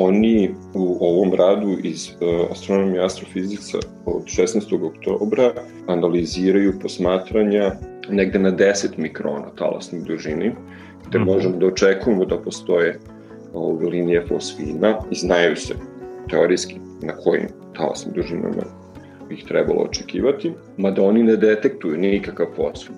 [0.00, 4.86] oni u ovom radu iz uh, astronomije i astrofiziksa od 16.
[4.86, 5.52] oktobra
[5.86, 7.72] analiziraju posmatranja
[8.08, 10.52] negde na 10 mikrona talasnih dužini,
[11.08, 11.34] gde mm -hmm.
[11.34, 12.98] možemo da očekujemo da postoje
[13.54, 15.74] ove linije fosfina i znaju se
[16.30, 18.62] teorijski na kojim talasnim dužinama
[19.30, 22.96] ih trebalo očekivati, mada oni ne detektuju nikakav fosfin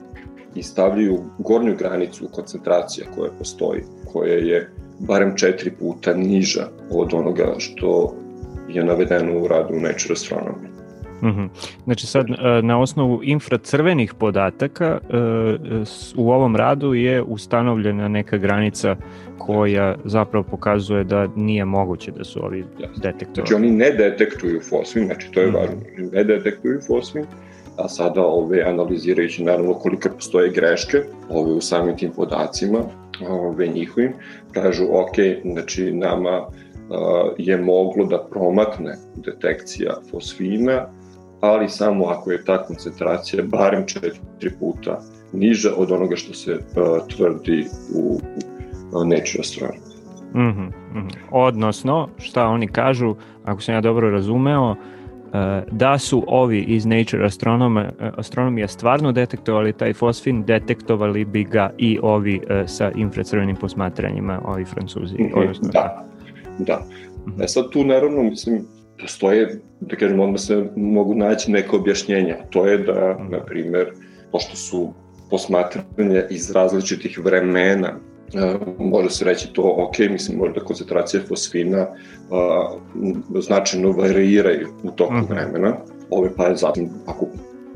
[0.54, 3.82] i stavljaju gornju granicu koncentracija koja postoji,
[4.12, 4.70] koja je
[5.06, 8.14] barem četiri puta niža od onoga što
[8.68, 10.72] je navedeno u radu Nature Astronomy.
[11.22, 11.48] Mm -hmm.
[11.84, 15.16] Znači sad e, na osnovu infracrvenih podataka e,
[16.16, 18.96] u ovom radu je ustanovljena neka granica
[19.38, 22.64] koja zapravo pokazuje da nije moguće da su ovi
[22.96, 23.46] detektori.
[23.46, 25.58] Znači oni ne detektuju fosfin, znači to je mm -hmm.
[25.58, 25.76] važno,
[26.12, 27.24] ne detektuju fosfin,
[27.76, 30.98] a sada ove, analizirajući naravno koliko postoje greške
[31.30, 32.78] ove, u samim tim podacima,
[33.28, 34.12] ove, njihovim,
[34.52, 35.16] kažu ok,
[35.52, 36.46] znači nama
[37.38, 40.86] je moglo da promakne detekcija fosfina,
[41.40, 45.00] ali samo ako je ta koncentracija barem četiri puta
[45.32, 46.58] niža od onoga što se
[47.16, 48.20] tvrdi u
[49.04, 49.92] Nature Astronomy.
[50.34, 51.16] Mm -hmm, mm -hmm.
[51.30, 53.14] Odnosno, šta oni kažu,
[53.44, 54.74] ako sam ja dobro razumeo,
[55.70, 61.70] da su ovi iz Nature astronome, eh, astronomija stvarno detektovali taj fosfin, detektovali bi ga
[61.78, 65.14] i ovi eh, sa infracrvenim posmatranjima, ovi francuzi.
[65.14, 66.06] Mm -hmm, odnosno, da,
[66.58, 66.86] da.
[67.44, 68.64] E sad tu naravno, mislim,
[69.00, 72.36] postoje, da kažem, onda se mogu naći neke objašnjenja.
[72.50, 73.30] To je da, mm.
[73.30, 73.86] na primer,
[74.32, 74.92] pošto su
[75.30, 77.98] posmatranja iz različitih vremena
[78.34, 81.86] E, može se reći to ok, mislim možda koncentracije fosfina
[82.32, 82.70] a,
[83.40, 85.24] značajno variraju u toku mhm.
[85.24, 85.30] -huh.
[85.30, 85.76] vremena.
[86.10, 87.26] Ove pa je zatim, ako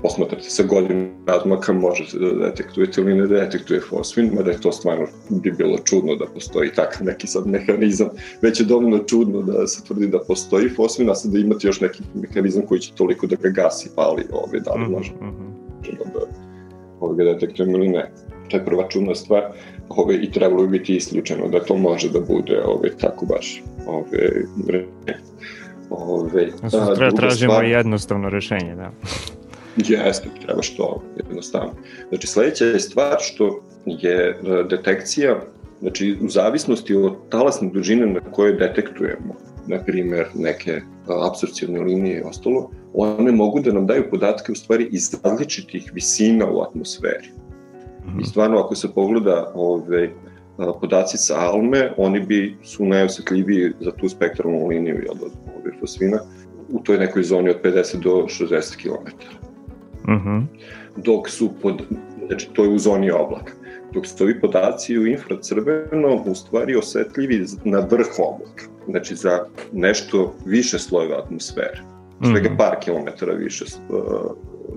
[0.02, 5.06] posmatrate sa godinu razmaka, možete da detektujete ili ne detektuje fosfin, mada je to stvarno
[5.28, 8.08] bi bilo čudno da postoji takav neki sad mehanizam.
[8.42, 11.80] Već je dovoljno čudno da se tvrdi da postoji fosfin, a sad da imate još
[11.80, 15.26] neki mehanizam koji će toliko da ga gasi, pali ove, da li mhm, može uh
[15.26, 16.12] -huh.
[16.14, 16.20] da
[17.00, 18.10] ove, ga detektujemo ili ne.
[18.48, 19.42] To je prva čudna stvar
[19.88, 24.44] ove, i trebalo bi biti isključeno da to može da bude ove, tako baš ove,
[25.90, 28.90] ove, da, treba tražimo stvar, jednostavno rešenje, da.
[29.76, 31.72] Jeste, treba što jednostavno.
[32.08, 34.34] Znači, sledeća je stvar što je e,
[34.70, 35.40] detekcija,
[35.80, 39.34] znači, u zavisnosti od talasne dužine na koje detektujemo,
[39.66, 40.82] na primer, neke e,
[41.30, 46.50] absorpcijone linije i ostalo, one mogu da nam daju podatke u stvari iz različitih visina
[46.50, 47.28] u atmosferi.
[48.20, 50.10] I stvarno, ako se pogleda ove,
[50.80, 56.18] podaci sa Alme, oni bi su najosetljiviji za tu spektralnu liniju jel, od ove fosfina
[56.68, 59.08] u toj nekoj zoni od 50 do 60 km.
[60.12, 60.44] Uh -huh.
[60.96, 61.82] Dok su pod,
[62.26, 63.52] znači to je u zoni oblaka.
[63.92, 68.64] Dok su ovi podaci u infracrveno u stvari osetljivi na vrh oblaka.
[68.88, 71.80] Znači za nešto više slojeva atmosfere.
[72.24, 73.64] Svega par kilometara više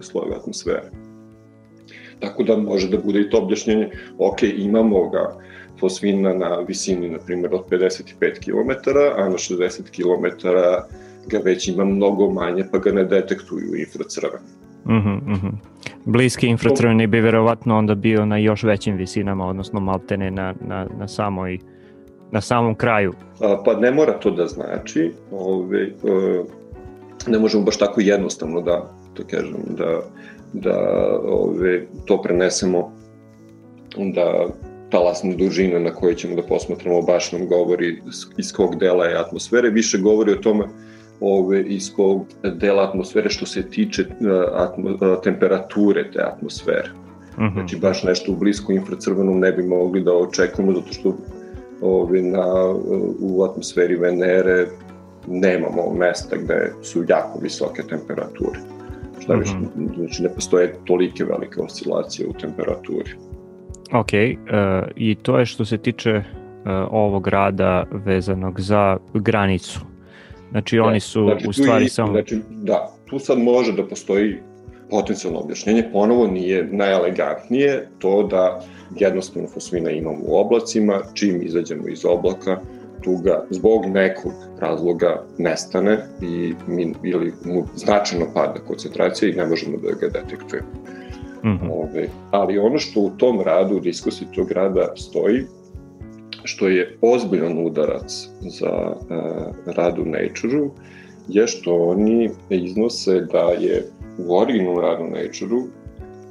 [0.02, 0.92] slojeva atmosfere.
[2.20, 5.38] Tako da može da bude i to objašnjenje, ok, imamo ga
[5.80, 10.48] fosfina na visini, na primjer, od 55 km, a na 60 km
[11.28, 14.46] ga već ima mnogo manje, pa ga ne detektuju infracrveni.
[14.86, 15.52] Mm -hmm, mm -hmm.
[16.06, 21.08] Bliski infracrveni bi verovatno onda bio na još većim visinama, odnosno maltene na, na, na
[21.08, 21.60] samoj
[22.32, 23.14] na samom kraju.
[23.42, 25.92] A, pa ne mora to da znači, ove, e,
[27.28, 30.02] ne možemo baš tako jednostavno da, da kažem, da
[30.54, 30.78] da
[31.24, 32.92] ove, to prenesemo
[33.98, 34.48] da
[34.90, 38.02] talasna dužina na kojoj ćemo da posmatramo baš nam govori
[38.38, 40.66] iz kog dela je atmosfere, više govori o tome
[41.20, 44.06] ove, iz kog dela atmosfere što se tiče
[44.54, 46.90] atmo, temperature te atmosfere.
[47.40, 47.54] -huh.
[47.54, 51.18] Znači baš nešto u blisko infracrvenom ne bi mogli da očekujemo zato što
[51.82, 52.46] ove, na,
[53.20, 54.68] u atmosferi Venere
[55.28, 58.60] nemamo mesta gde su jako visoke temperature
[59.20, 59.96] Šta više, mm -hmm.
[59.98, 63.12] znači ne postoje tolike velike oscilacije u temperaturi.
[63.94, 66.24] Ok, uh, i to je što se tiče uh,
[66.92, 69.80] ovog rada vezanog za granicu.
[70.52, 72.12] Znači da, oni su znači, u stvari i, samo...
[72.12, 74.36] Znači, da, tu sad može da postoji
[74.90, 78.62] potencijalno objašnjenje, ponovo nije najelegantnije to da
[79.00, 82.60] jednostavno fosfina imamo u oblacima, čim izađemo iz oblaka,
[83.02, 89.46] tu ga zbog nekog razloga nestane i mi, ili mu značajno pada koncentracija i ne
[89.46, 90.68] možemo da ga detektujemo.
[91.44, 91.72] Mm -hmm.
[91.72, 95.46] Ove, ali ono što u tom radu, u diskusiji tog rada stoji,
[96.44, 100.72] što je ozbiljan udarac za uh, rad u Nature-u,
[101.28, 103.86] je što oni iznose da je
[104.18, 105.68] u originalnom radu Nature-u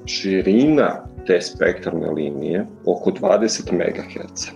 [0.07, 4.47] širina te spektralne linije oko 20 MHz.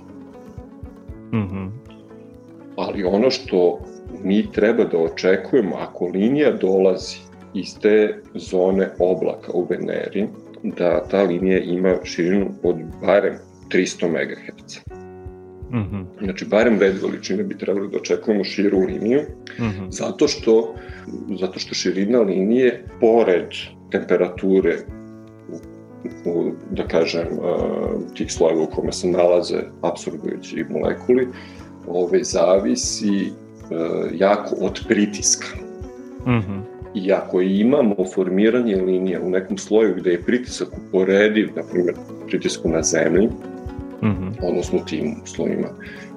[1.33, 1.82] Mm -hmm.
[2.77, 3.79] Ali ono što
[4.25, 7.17] mi treba da očekujemo, ako linija dolazi
[7.55, 10.27] iz te zone oblaka u Veneri,
[10.63, 13.35] da ta linija ima širinu od barem
[13.69, 14.79] 300 MHz.
[15.71, 16.05] Mm -hmm.
[16.23, 19.21] Znači, barem red veličine bi trebali da očekujemo širu liniju,
[19.59, 19.91] mm -hmm.
[19.91, 20.75] zato, što,
[21.41, 23.49] zato što širina linije, pored
[23.91, 24.77] temperature
[26.25, 27.27] u, da kažem,
[28.15, 31.29] tih slojeva u kome se nalaze absorbujući molekuli,
[31.87, 33.33] ove, zavisi
[34.15, 35.47] jako od pritiska.
[36.27, 36.61] Mm -hmm.
[36.95, 41.95] I ako imamo formiranje linije u nekom sloju gde je pritisak uporediv, na primjer,
[42.27, 43.29] pritisku na zemlji,
[44.03, 44.33] mm -hmm.
[44.43, 45.69] odnosno tim slojima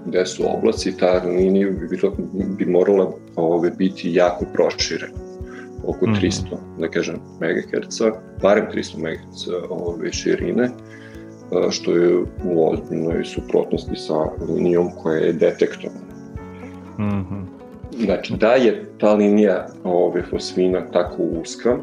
[0.05, 2.15] gde su oblaci, ta linija bi, bilo,
[2.57, 5.13] bi morala ove, biti jako proširena
[5.83, 6.81] oko 300, mm.
[6.81, 8.01] da kažem, MHz,
[8.41, 10.69] barem 300 MHz ove širine,
[11.71, 14.13] što je u ozbiljnoj suprotnosti sa
[14.49, 16.05] linijom koja je detektovana.
[16.99, 17.43] Mm -hmm.
[18.05, 21.77] Znači, da je ta linija ove, fosfina tako uska,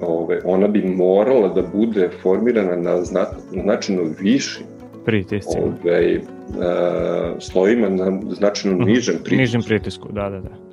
[0.00, 3.02] ove, ona bi morala da bude formirana na
[3.52, 4.64] značajno viši
[5.04, 5.64] pritiscima.
[5.64, 6.24] Ove, uh,
[7.38, 8.86] slojima na značajno -hmm.
[8.86, 9.36] nižem pritisku.
[9.36, 10.67] Nižem pritisku, da, da, da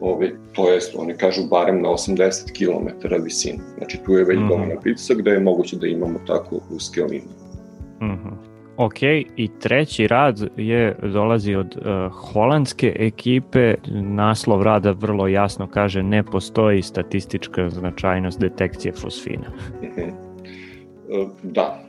[0.00, 3.58] ovaj, to jest oni kažu barem na 80 km visine.
[3.78, 4.80] Znači tu je već mm -hmm.
[4.82, 7.36] pritisak da je moguće da imamo tako uske linije.
[8.00, 8.50] Mm -hmm.
[8.76, 9.02] Ok,
[9.36, 13.74] i treći rad je dolazi od uh, holandske ekipe.
[13.92, 19.52] Naslov rada vrlo jasno kaže ne postoji statistička značajnost detekcije fosfina.
[19.82, 20.00] Mhm.
[20.00, 20.12] E,
[21.42, 21.82] da,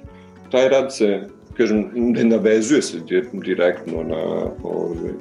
[0.51, 2.97] taj rad se, kažem, ne navezuje se
[3.33, 4.23] direktno na,
[4.63, 5.13] ove,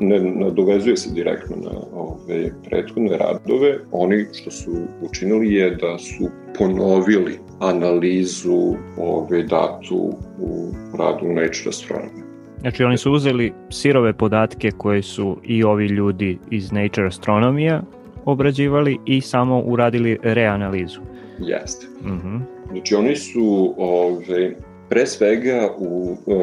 [0.00, 3.78] ne nadovezuje se direktno na ove prethodne radove.
[3.92, 4.70] Oni što su
[5.02, 12.28] učinili je da su ponovili analizu ove datu u radu Nature Astronomy.
[12.60, 17.82] Znači oni su uzeli sirove podatke koje su i ovi ljudi iz Nature Astronomija
[18.24, 21.00] obrađivali i samo uradili reanalizu.
[21.38, 21.86] Jeste.
[22.04, 22.40] Mm -hmm.
[22.70, 24.54] Znači oni su ove,
[24.88, 26.34] pre svega u, e,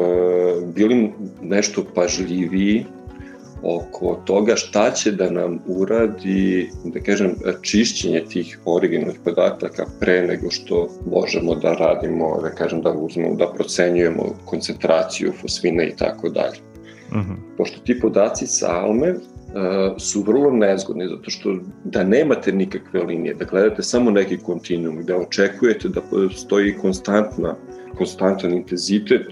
[0.76, 1.12] bili
[1.42, 2.86] nešto pažljiviji
[3.66, 10.52] oko toga šta će da nam uradi, da kažem, čišćenje tih originalnih podataka pre nego
[10.52, 16.58] što možemo da radimo, da kažem, da uzmemo, da procenjujemo koncentraciju fosfina i tako dalje.
[17.12, 17.34] Mhm.
[17.58, 19.18] Pošto ti podaci sa Alme uh,
[19.98, 25.18] su vrlo nezgodni, zato što da nemate nikakve linije, da gledate samo neki kontinuum, da
[25.18, 27.56] očekujete da postoji konstantna
[27.98, 29.28] konstantan intenzitet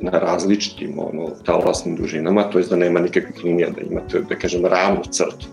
[0.00, 4.66] na različitim ono, talasnim dužinama, to je da nema nikakvih linija, da imate, da kažem,
[4.66, 5.46] ravnu crtu.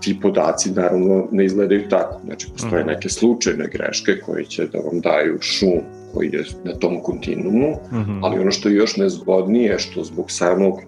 [0.00, 2.90] Ti podaci naravno ne izgledaju tako, znači postoje mhm.
[2.90, 5.80] neke slučajne greške koje će da vam daju šum
[6.14, 8.20] koji je na tom kontinuumu, mm -hmm.
[8.22, 10.80] ali ono što je još nezgodnije je što zbog samog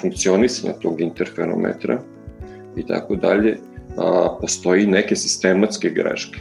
[0.00, 2.00] funkcionisanja tog interferometra
[2.76, 3.58] i tako dalje,
[3.96, 6.40] a, postoji neke sistematske greške.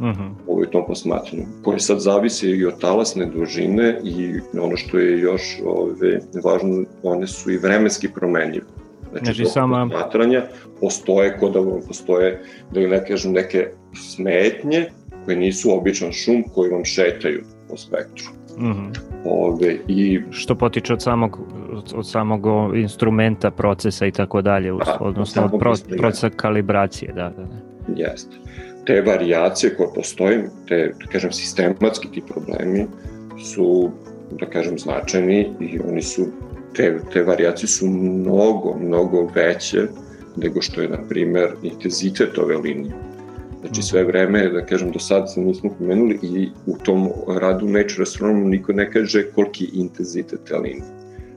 [0.00, 0.30] -huh.
[0.46, 5.60] u tom posmatranju, koje sad zavise i od talasne dužine i ono što je još
[5.64, 8.66] ove, važno, one su i vremenski promenjive.
[9.10, 9.88] Znači, znači sama...
[9.90, 10.42] posmatranja
[10.80, 14.86] postoje kod da postoje, da ne kažem, neke smetnje
[15.24, 18.26] koje nisu običan šum koji vam šetaju po spektru.
[18.58, 18.98] Mm -hmm.
[19.24, 21.38] Ove, i što potiče od samog
[21.94, 22.46] od samog
[22.76, 28.36] instrumenta procesa i tako dalje pa, odnosno od pro, procesa kalibracije da da da jeste
[28.86, 32.86] te varijacije koje postoje, te, da kažem, sistematski ti problemi
[33.44, 33.90] su,
[34.40, 36.26] da kažem, značajni i oni su,
[36.76, 39.86] te, te varijacije su mnogo, mnogo veće
[40.36, 42.92] nego što je, na primer, intenzitet ove linije.
[43.60, 47.08] Znači sve vreme, da kažem, do sada se nismo pomenuli i u tom
[47.40, 50.84] radu Nature Astronomy niko ne kaže koliki je intenzitet te linije.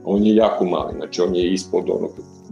[0.04, 2.12] On je jako mali, znači on je ispod onog,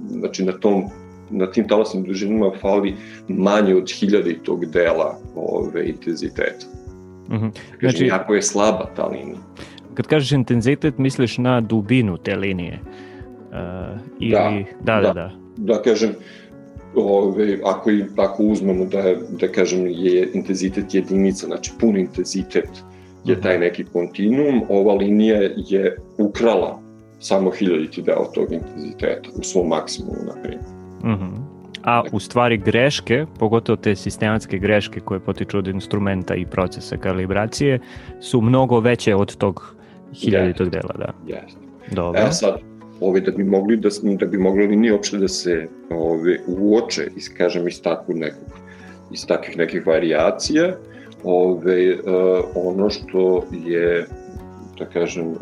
[0.10, 0.84] znači na tom
[1.32, 2.96] na tim talasnim dužinama fali
[3.28, 6.66] manje od hiljaditog dela ove intenziteta.
[7.30, 7.52] Mm -hmm.
[7.80, 9.38] Znači, jako je slaba ta linija.
[9.94, 12.80] Kad kažeš intenzitet, misliš na dubinu te linije?
[12.82, 14.66] Uh, ili...
[14.82, 15.32] da, da, da, da.
[15.58, 16.10] Da, kažem,
[16.96, 22.70] ove, ako, ako uzmemo da, da kažem je intenzitet jedinica, znači pun intenzitet
[23.26, 26.82] je taj neki kontinuum, ova linija je ukrala
[27.20, 30.81] samo hiljaditi deo tog intenziteta u svom maksimumu, na primjer.
[31.04, 31.62] Mm -hmm.
[31.84, 37.80] A u stvari greške, pogotovo te sistematske greške koje potiču od instrumenta i procesa kalibracije,
[38.20, 39.76] su mnogo veće od tog
[40.14, 41.14] hiljaditog dela, da.
[41.28, 41.60] Jeste.
[41.92, 42.22] Dobro.
[42.22, 42.56] E sad,
[43.00, 43.90] ove, da bi mogli da,
[44.20, 48.50] da bi mogli linije uopšte da se ove, uoče iz, kažem, iz takvog nekog,
[49.12, 50.76] iz takvih nekih varijacija,
[51.24, 54.06] ove, uh, ono što je
[54.82, 55.38] da kažem, uh,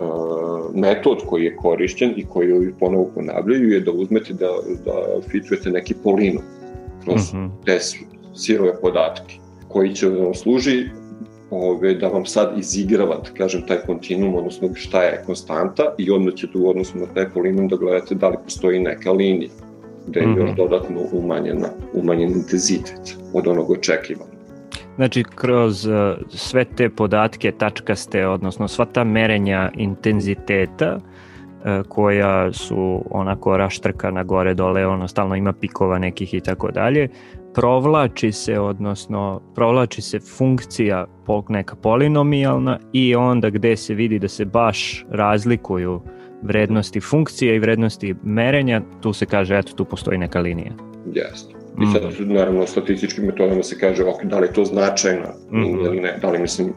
[0.76, 4.50] metod koji je korišćen i koji ovi ponovo ponavljaju je da uzmete da,
[4.86, 6.44] da fitujete neki polinom
[7.04, 7.50] kroz mm -hmm.
[7.66, 7.80] te
[8.36, 9.36] sirove podatke
[9.68, 10.90] koji će vam služi
[11.52, 16.34] ove, da vam sad izigrava, da kažem, taj kontinuum, odnosno šta je konstanta i odmah
[16.34, 19.50] ćete u odnosu na taj polinom da gledate da li postoji neka linija
[20.08, 20.42] gde je mm -hmm.
[20.42, 24.29] još dodatno umanjena, umanjen intenzitet od onog očekivanja.
[25.00, 25.94] Znači, kroz uh,
[26.30, 34.54] sve te podatke tačkaste, odnosno sva ta merenja intenziteta, uh, koja su onako raštrkana gore
[34.54, 37.08] dole, ono stalno ima pikova nekih i tako dalje,
[37.54, 41.06] provlači se, odnosno provlači se funkcija
[41.50, 46.02] neka polinomijalna i onda gde se vidi da se baš razlikuju
[46.42, 50.72] vrednosti funkcije i vrednosti merenja, tu se kaže, eto, tu postoji neka linija.
[51.14, 51.59] Jeste.
[51.82, 52.34] I sad, mm.
[52.34, 56.30] naravno, statističkim metodama se kaže, ok, da li je to značajna mm ili ne, da
[56.30, 56.74] li, mislim,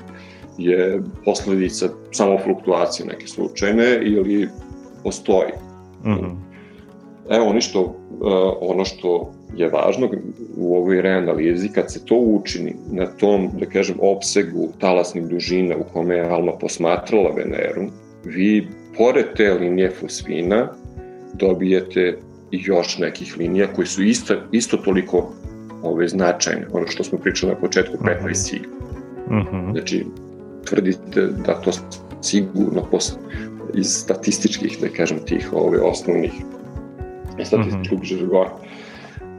[0.59, 4.49] je posledica samo fluktuacije neke slučajne ili
[5.05, 5.53] postoji.
[6.05, 6.53] Mm.
[7.31, 7.95] Evo, ono što, uh,
[8.61, 10.11] ono što je važno
[10.57, 15.93] u ovoj reanalizi, kad se to učini na tom, da kažem, opsegu talasnih dužina u
[15.93, 17.91] kome je Alma posmatrala Veneru,
[18.25, 20.69] vi, pored te linije fosfina,
[21.35, 22.19] dobijete
[22.53, 25.33] još nekih linija koji su isto, isto toliko
[25.83, 28.31] ove, značajne, ono što smo pričali na početku, uh -huh.
[28.31, 28.77] i sigma.
[29.27, 29.73] Uh -huh.
[29.73, 30.07] Znači,
[30.65, 31.71] tvrdite da to
[32.23, 33.13] sigurno pos,
[33.75, 36.33] iz statističkih, da kažem, tih ove, osnovnih
[37.45, 38.19] statističkog uh -huh.
[38.19, 38.51] žargona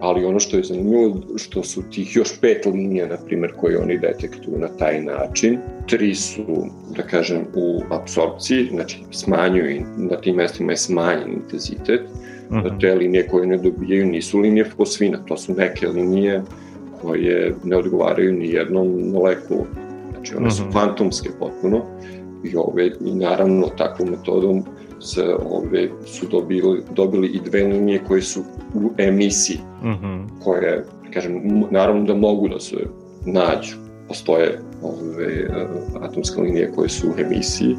[0.04, 3.98] ali ono što je zanimljivo što su tih još pet linija, na primjer, koje oni
[3.98, 6.44] detektuju na taj način, tri su,
[6.96, 12.02] da kažem, u apsorpciji, znači smanjuju, na tim mestima je smanjen intenzitet.
[12.50, 12.80] -huh.
[12.80, 16.44] te linije koje ne dobijaju nisu linije fosfina, to su neke linije
[17.02, 19.66] koje ne odgovaraju ni jednom molekulu,
[20.12, 20.58] znači one uh -huh.
[20.58, 20.72] su mhm.
[20.72, 21.82] fantomske potpuno
[22.44, 24.64] i, ove, i naravno takvom metodom
[25.00, 28.42] se, ove, su dobili, dobili i dve linije koje su
[28.74, 30.26] u emisiji, mm -hmm.
[30.44, 31.42] koje, kažem,
[31.72, 32.76] naravno da mogu da se
[33.26, 33.76] nađu.
[34.08, 35.48] Postoje ove
[36.02, 37.76] atomske linije koje su u emisiji,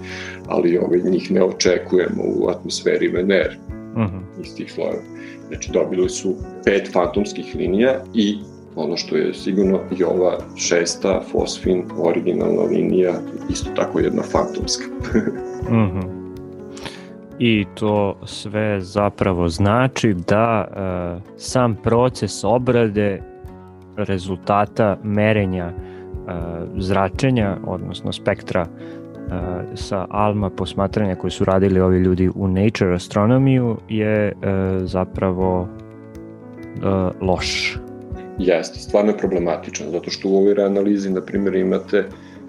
[0.47, 3.59] ali ove, njih ne očekujemo u atmosferi Venere
[3.97, 4.43] mm -hmm.
[4.43, 5.03] iz tih slojeva.
[5.49, 6.35] Znači, dobili su
[6.65, 8.39] pet fantomskih linija i
[8.77, 13.13] ono što je sigurno i ova šesta fosfin originalna linija
[13.51, 14.85] isto tako jedna fantomska.
[15.71, 16.25] mm -hmm
[17.39, 23.23] i to sve zapravo znači da e, sam proces obrade
[23.97, 25.73] rezultata merenja e,
[26.77, 28.67] zračenja, odnosno spektra
[29.75, 34.33] sa ALMA posmatranja koje su radili ovi ljudi u Nature astronomiju je e,
[34.85, 36.87] zapravo e,
[37.21, 37.79] loš.
[38.39, 42.05] Jeste, stvarno je problematičan, zato što u ovoj analizi, na primjer, imate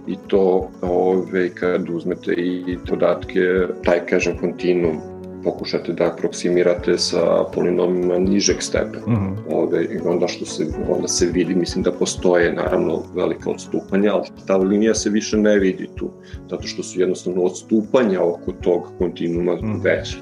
[0.07, 3.39] i to ove, kad uzmete i podatke,
[3.83, 5.14] taj kažem kontinuum
[5.45, 9.07] pokušate da aproksimirate sa polinomima nižeg stepena.
[9.07, 9.55] Mm -hmm.
[9.55, 14.27] Ove, I onda što se, onda se vidi, mislim da postoje naravno velika odstupanja, ali
[14.47, 16.09] ta linija se više ne vidi tu,
[16.49, 19.83] zato što su jednostavno odstupanja oko tog kontinuuma mm -hmm.
[19.83, 20.17] veće.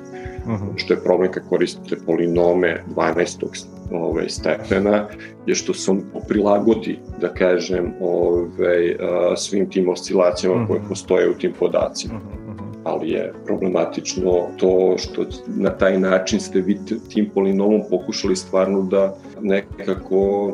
[0.45, 0.73] Mm -hmm.
[0.75, 5.07] Što je problem kad koristite polinome 12 ovaj, stepena
[5.45, 8.95] je što se on prilagodi, da kažem, ovaj,
[9.37, 10.67] svim tim oscilacijama mm -hmm.
[10.67, 12.13] koje postoje u tim podacima.
[12.13, 12.32] Mm -hmm.
[12.83, 16.79] Ali je problematično to što na taj način ste vi
[17.09, 20.51] tim polinomom pokušali stvarno da nekako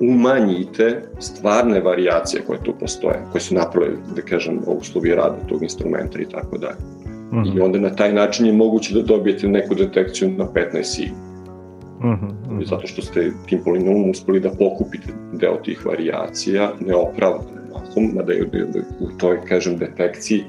[0.00, 6.18] umanjite stvarne variacije koje tu postoje, koje su napravili, da kažem, uslovi rada tog instrumenta
[6.20, 6.80] i tako dalje.
[7.32, 7.56] Mm -hmm.
[7.56, 11.30] I onda na taj način je moguće da dobijete neku detekciju na 15 sigma.
[11.98, 12.68] Uh -huh, uh -huh.
[12.68, 17.60] Zato što ste tim polinomom uspeli da pokupite deo tih variacija neopravdano
[18.14, 18.44] mada je
[19.00, 20.44] u toj, kažem, detekciji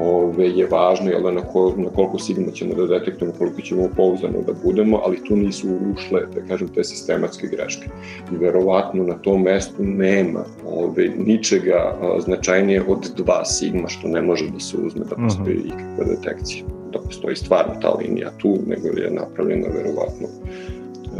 [0.00, 3.88] ove, je važno, jel da, na, ko, na koliko sigma ćemo da detektujemo, koliko ćemo
[3.96, 7.88] pouzdano da budemo, ali tu nisu ušle, da kažem, te sistematske greške.
[8.32, 14.22] I verovatno na tom mestu nema ove, ničega a, značajnije od dva sigma, što ne
[14.22, 15.66] može da se uzme da postoji uh -huh.
[15.66, 16.64] ikakva detekcija.
[16.92, 20.28] Da postoji stvarno ta linija tu, nego je napravljena verovatno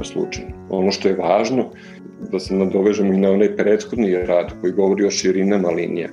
[0.03, 0.51] slučajno.
[0.70, 1.64] Ono što je važno
[2.33, 6.09] da se nadovežemo i na onaj prethodni rad koji govori o širinama linija.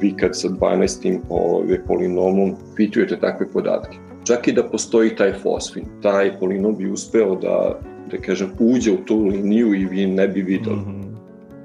[0.00, 1.18] Vi kad sa 12.
[1.28, 7.34] Ove, polinomom pitujete takve podatke, čak i da postoji taj fosfin, taj polinom bi uspeo
[7.34, 7.80] da,
[8.10, 10.76] da kažem, uđe u tu liniju i vi ne bi videli.
[10.76, 11.14] Mm -hmm.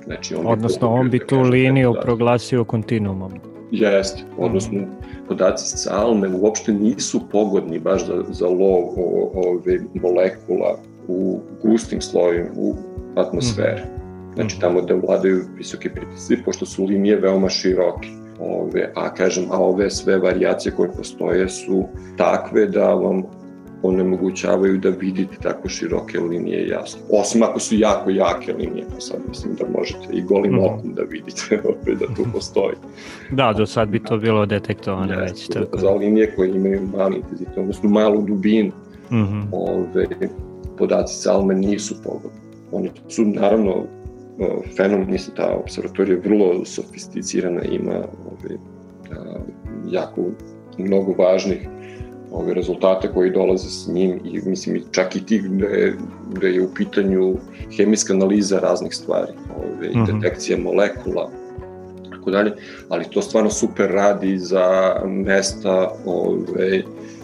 [0.06, 3.32] Znači, on Odnosno, bi on bi da tu liniju proglasio kontinuumom.
[3.72, 5.28] Jeste, odnosno -hmm.
[5.28, 8.84] podaci sa Alme uopšte nisu pogodni baš za, za lov
[9.34, 12.76] ove molekula u gustim slojima, u
[13.20, 13.84] atmosfere.
[13.86, 14.34] Mm.
[14.36, 18.08] Znači tamo da vladaju visoki pritisci, pošto su linije veoma široke.
[18.40, 21.84] Ove, a kažem, a ove sve variacije koje postoje su
[22.18, 23.24] takve da vam
[23.84, 27.02] onemogućavaju da vidite tako široke linije jasno.
[27.10, 30.60] Osim ako su jako jake linije, pa sad mislim da možete i golim mm.
[30.60, 32.76] okom da vidite opet da tu postoji.
[33.32, 35.48] da, do sad bi to bilo detektovano ja, već.
[35.48, 35.78] Tako.
[35.78, 38.72] Za linije koje imaju mali intenzitet, odnosno malu dubinu,
[39.12, 39.44] mm -hmm.
[39.52, 40.08] ove,
[40.78, 42.49] podaci Salme nisu pogodni.
[42.72, 43.86] Oni su naravno
[44.78, 47.96] fenomen, mislim, ta observatorija je vrlo sofisticirana, ima
[48.32, 48.56] ove,
[49.12, 49.40] a,
[49.92, 50.22] jako
[50.78, 51.70] mnogo važnih
[52.32, 55.96] ove rezultate koji dolaze s njim i mislim čak i ti da je,
[56.42, 57.36] da je u pitanju
[57.78, 60.00] hemijska analiza raznih stvari, ove, uh mhm.
[60.00, 60.22] -huh.
[60.22, 61.32] detekcija molekula,
[62.12, 62.52] tako dalje,
[62.90, 66.84] ali to stvarno super radi za mesta ove,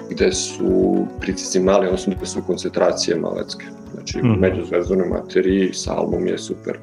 [0.09, 3.65] gde su pritisci mali, odnosno gde su koncentracije malecke.
[3.93, 4.39] Znači, mm.
[4.39, 6.77] među zvezdonoj materiji salmom je super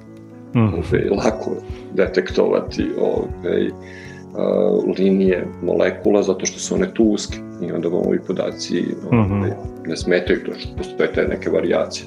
[0.54, 0.60] mm.
[0.60, 1.50] ove, lako
[1.94, 8.20] detektovati ove, uh, linije molekula zato što su one tu uske i onda vam ovi
[8.26, 9.52] podaci ove, mm -hmm.
[9.86, 12.06] ne smetaju to što postoje te neke variacije.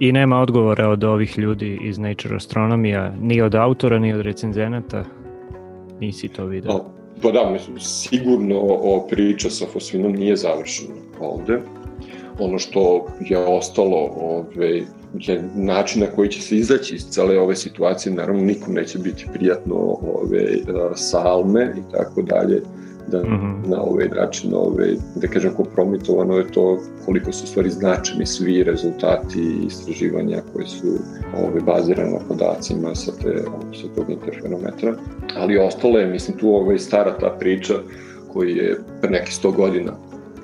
[0.00, 5.04] I nema odgovora od ovih ljudi iz Nature Astronomija, ni od autora, ni od recenzenata?
[6.00, 6.99] Nisi to video?
[7.22, 11.60] Pa da, mislim, sigurno o priča sa fosfinom nije završena ovde.
[12.38, 14.82] Ono što je ostalo ove,
[15.14, 19.26] je način na koji će se izaći iz cele ove situacije, naravno nikom neće biti
[19.32, 19.76] prijatno
[20.14, 20.56] ove,
[20.94, 22.62] salme i tako dalje,
[23.10, 23.70] da mm -hmm.
[23.70, 29.66] na ovaj način, ove, da kažem, kompromitovano je to koliko su stvari značeni svi rezultati
[29.66, 30.86] istraživanja koji su
[31.36, 33.42] ove, bazirane na podacima sa, te,
[33.80, 34.94] sa tog interferometra.
[35.36, 37.74] Ali ostalo je, mislim, tu ovaj, stara ta priča
[38.32, 39.92] koji je pre nekih 100 godina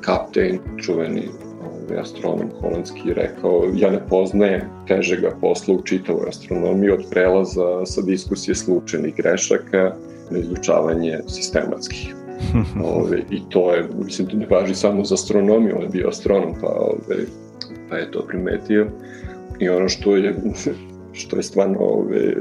[0.00, 1.28] kapten, čuveni
[1.60, 8.02] ovaj, astronom holandski rekao ja ne poznajem težega posla u čitavoj astronomiji od prelaza sa
[8.02, 9.94] diskusije slučajnih grešaka
[10.30, 12.25] na izučavanje sistematskih.
[12.96, 16.54] ove, I to je, mislim, to ne važi samo za astronomiju, on je bio astronom,
[16.60, 17.24] pa, ove,
[17.90, 18.86] pa je to primetio.
[19.58, 20.34] I ono što je
[21.16, 22.34] što je stvarno ove,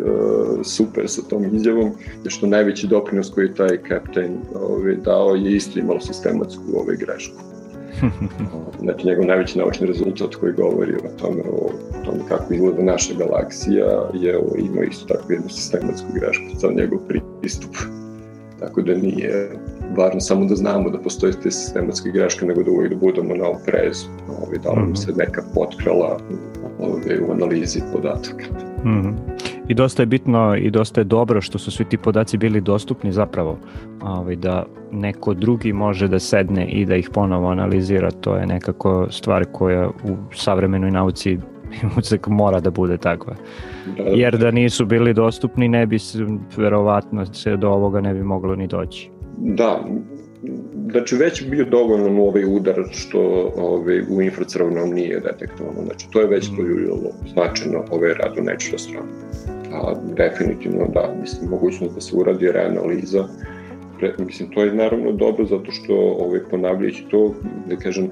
[0.63, 1.91] super sa tom izjavom,
[2.23, 6.95] je što najveći doprinos koji je taj kapten ove, dao je isto imalo sistematsku ove,
[6.95, 7.41] grešku.
[8.83, 11.69] znači, njegov najveći naučni rezultat koji govori o tome, o
[12.05, 16.99] tome kako izgleda naša galaksija je o, ima isto tako jednu sistematsku grešku za njegov
[17.41, 17.75] pristup.
[18.59, 19.51] Tako da nije
[19.97, 23.49] važno samo da znamo da postoje te sistematske greške, nego da uvijek da budemo na
[23.49, 24.95] oprezu, ovaj, da nam mhm.
[24.95, 26.17] se neka potkrala
[26.79, 28.45] ovaj, u analizi podataka.
[28.83, 29.13] Mm -hmm.
[29.67, 33.11] I dosta je bitno i dosta je dobro što su svi ti podaci bili dostupni
[33.11, 33.57] zapravo,
[34.01, 39.07] ovaj, da neko drugi može da sedne i da ih ponovo analizira, to je nekako
[39.09, 41.37] stvar koja u savremenoj nauci
[42.27, 43.33] mora da bude takva.
[43.97, 44.09] Da, da.
[44.09, 46.25] Jer da nisu bili dostupni ne bi se,
[46.57, 49.09] verovatno se do ovoga ne bi moglo ni doći.
[49.37, 49.85] Da,
[50.91, 55.83] znači već bio dovoljno ovaj udar što ovaj, u infracrvenom nije detektovano.
[55.85, 56.55] Znači to je već mm.
[56.55, 59.25] poljuljalo značajno ovaj rad u Nature Astronomy.
[59.73, 63.27] A definitivno da, mislim, mogućnost da se uradi reanaliza
[63.99, 67.33] Pre, mislim, to je naravno dobro zato što ovaj, ponavljajući to,
[67.69, 68.09] da kažem,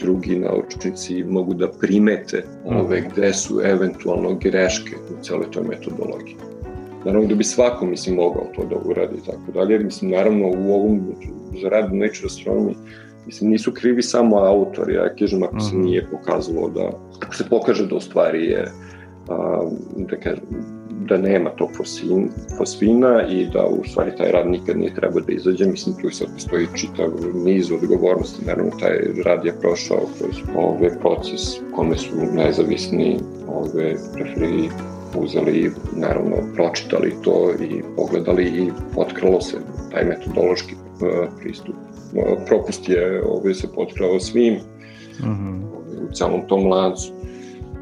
[0.00, 6.36] drugi naučnici mogu da primete ove, gde su eventualno greške u celoj toj metodologiji.
[7.04, 9.78] Naravno da bi svako, mislim, mogao to da uradi i tako dalje.
[9.78, 11.00] Mislim, naravno u ovom,
[11.62, 12.74] za rad Nature Astronomy,
[13.26, 15.84] mislim, nisu krivi samo autori, ja kažem, ako se mhm.
[15.84, 16.90] nije pokazalo da,
[17.22, 18.72] ako se pokaže da u stvari je,
[19.28, 19.60] a,
[19.96, 20.44] da kažem,
[21.08, 22.28] da nema tog fosfin,
[22.58, 25.66] fosfina i da u stvari taj rad nikad nije trebao da izađe.
[25.66, 27.08] Mislim, tu sad postoji čitav
[27.44, 28.46] niz odgovornosti.
[28.46, 31.40] Naravno, taj rad je prošao kroz ove proces
[31.74, 34.70] kome su nezavisni ove referiji
[35.14, 39.56] uzeli, naravno, pročitali to i pogledali i potkralo se
[39.92, 40.76] taj metodološki e,
[41.40, 41.74] pristup.
[42.46, 45.62] Propust je ovaj, se potkrao svim mm -hmm.
[46.08, 47.12] u celom tom lancu.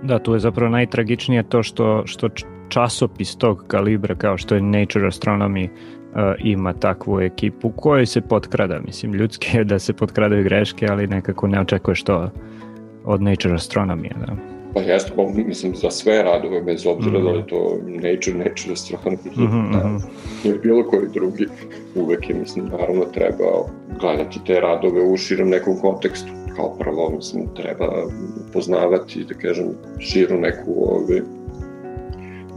[0.03, 2.29] Da, tu je zapravo najtragičnije to što, što
[2.69, 8.81] časopis tog kalibra kao što je Nature Astronomy uh, ima takvu ekipu kojoj se potkrada.
[8.81, 12.31] Mislim, ljudski je da se potkradaju greške, ali nekako ne očekuješ to
[13.05, 14.09] od Nature Astronomy.
[14.27, 14.58] Da.
[14.75, 17.25] Pa jeste, pa, mislim, za sve radove, bez obzira mm -hmm.
[17.25, 19.73] da li to Nature, Nature Astronomy, mm -hmm.
[19.73, 19.99] da,
[20.45, 21.47] ili bilo koji drugi,
[21.95, 23.45] uvek je, mislim, naravno treba
[24.01, 26.33] gledati te radove u širem nekom kontekstu.
[26.57, 27.89] Kao prvo, mislim, treba
[28.53, 29.67] poznavati, da kažem,
[29.99, 31.21] širu neku ove,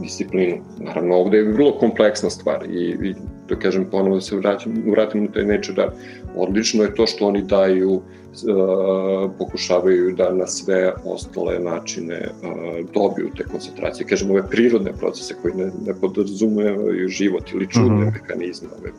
[0.02, 0.56] disciplinu.
[0.78, 3.14] Naravno, ovde je vrlo kompleksna stvar i, i
[3.48, 5.94] da kažem ponovo da se vratim, vratim na taj nature rad.
[6.36, 12.48] Odlično je to što oni daju, uh, pokušavaju da na sve ostale načine uh,
[12.94, 14.06] dobiju te koncentracije.
[14.06, 18.12] Kažem, ove prirodne procese koji ne, ne podrazumevaju život ili čudne mm -hmm.
[18.22, 18.90] mehanizme ove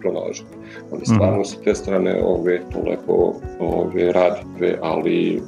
[0.00, 0.42] pronalaže.
[0.90, 1.56] Oni stvarno mm -hmm.
[1.56, 5.42] sa te strane ove to lepo ove rade, ali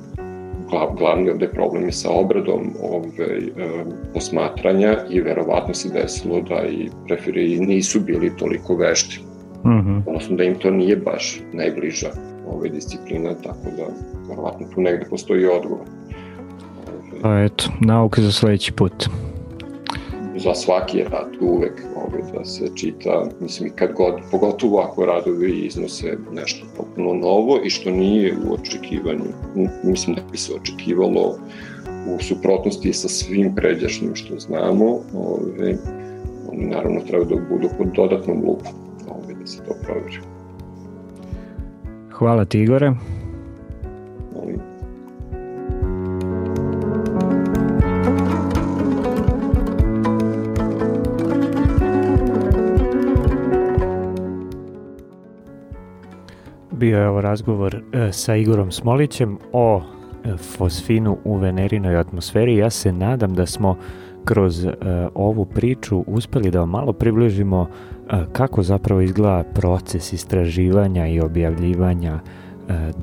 [0.71, 6.63] glav, glavni ovde problem je sa obradom ove, e, posmatranja i verovatno se desilo da
[6.67, 9.21] i referi nisu bili toliko vešti.
[9.65, 10.03] Mm -hmm.
[10.07, 12.09] Odnosno da im to nije baš najbliža
[12.47, 13.83] ove disciplina, tako da
[14.29, 15.87] verovatno tu negde postoji odgovor.
[17.23, 19.09] Pa eto, nauka za sledeći put
[20.37, 26.17] za svaki rad uvek ovaj, da se čita, mislim kad god, pogotovo ako radovi iznose
[26.33, 29.25] nešto potpuno novo i što nije u očekivanju,
[29.85, 31.39] mislim da bi se očekivalo
[32.15, 34.85] u suprotnosti sa svim pređašnjim što znamo,
[35.15, 35.77] ovaj,
[36.53, 38.94] oni naravno treba da budu pod dodatnom lupom ovaj,
[39.45, 40.19] da se to proveri.
[42.13, 42.93] Hvala ti Igore.
[56.85, 59.83] bio je ovo razgovor e, sa Igorom Smolićem o
[60.25, 62.57] e, fosfinu u venerinoj atmosferi.
[62.57, 63.77] Ja se nadam da smo
[64.25, 64.73] kroz e,
[65.15, 67.69] ovu priču uspeli da vam malo približimo
[68.33, 72.21] kako zapravo izgleda proces istraživanja i objavljivanja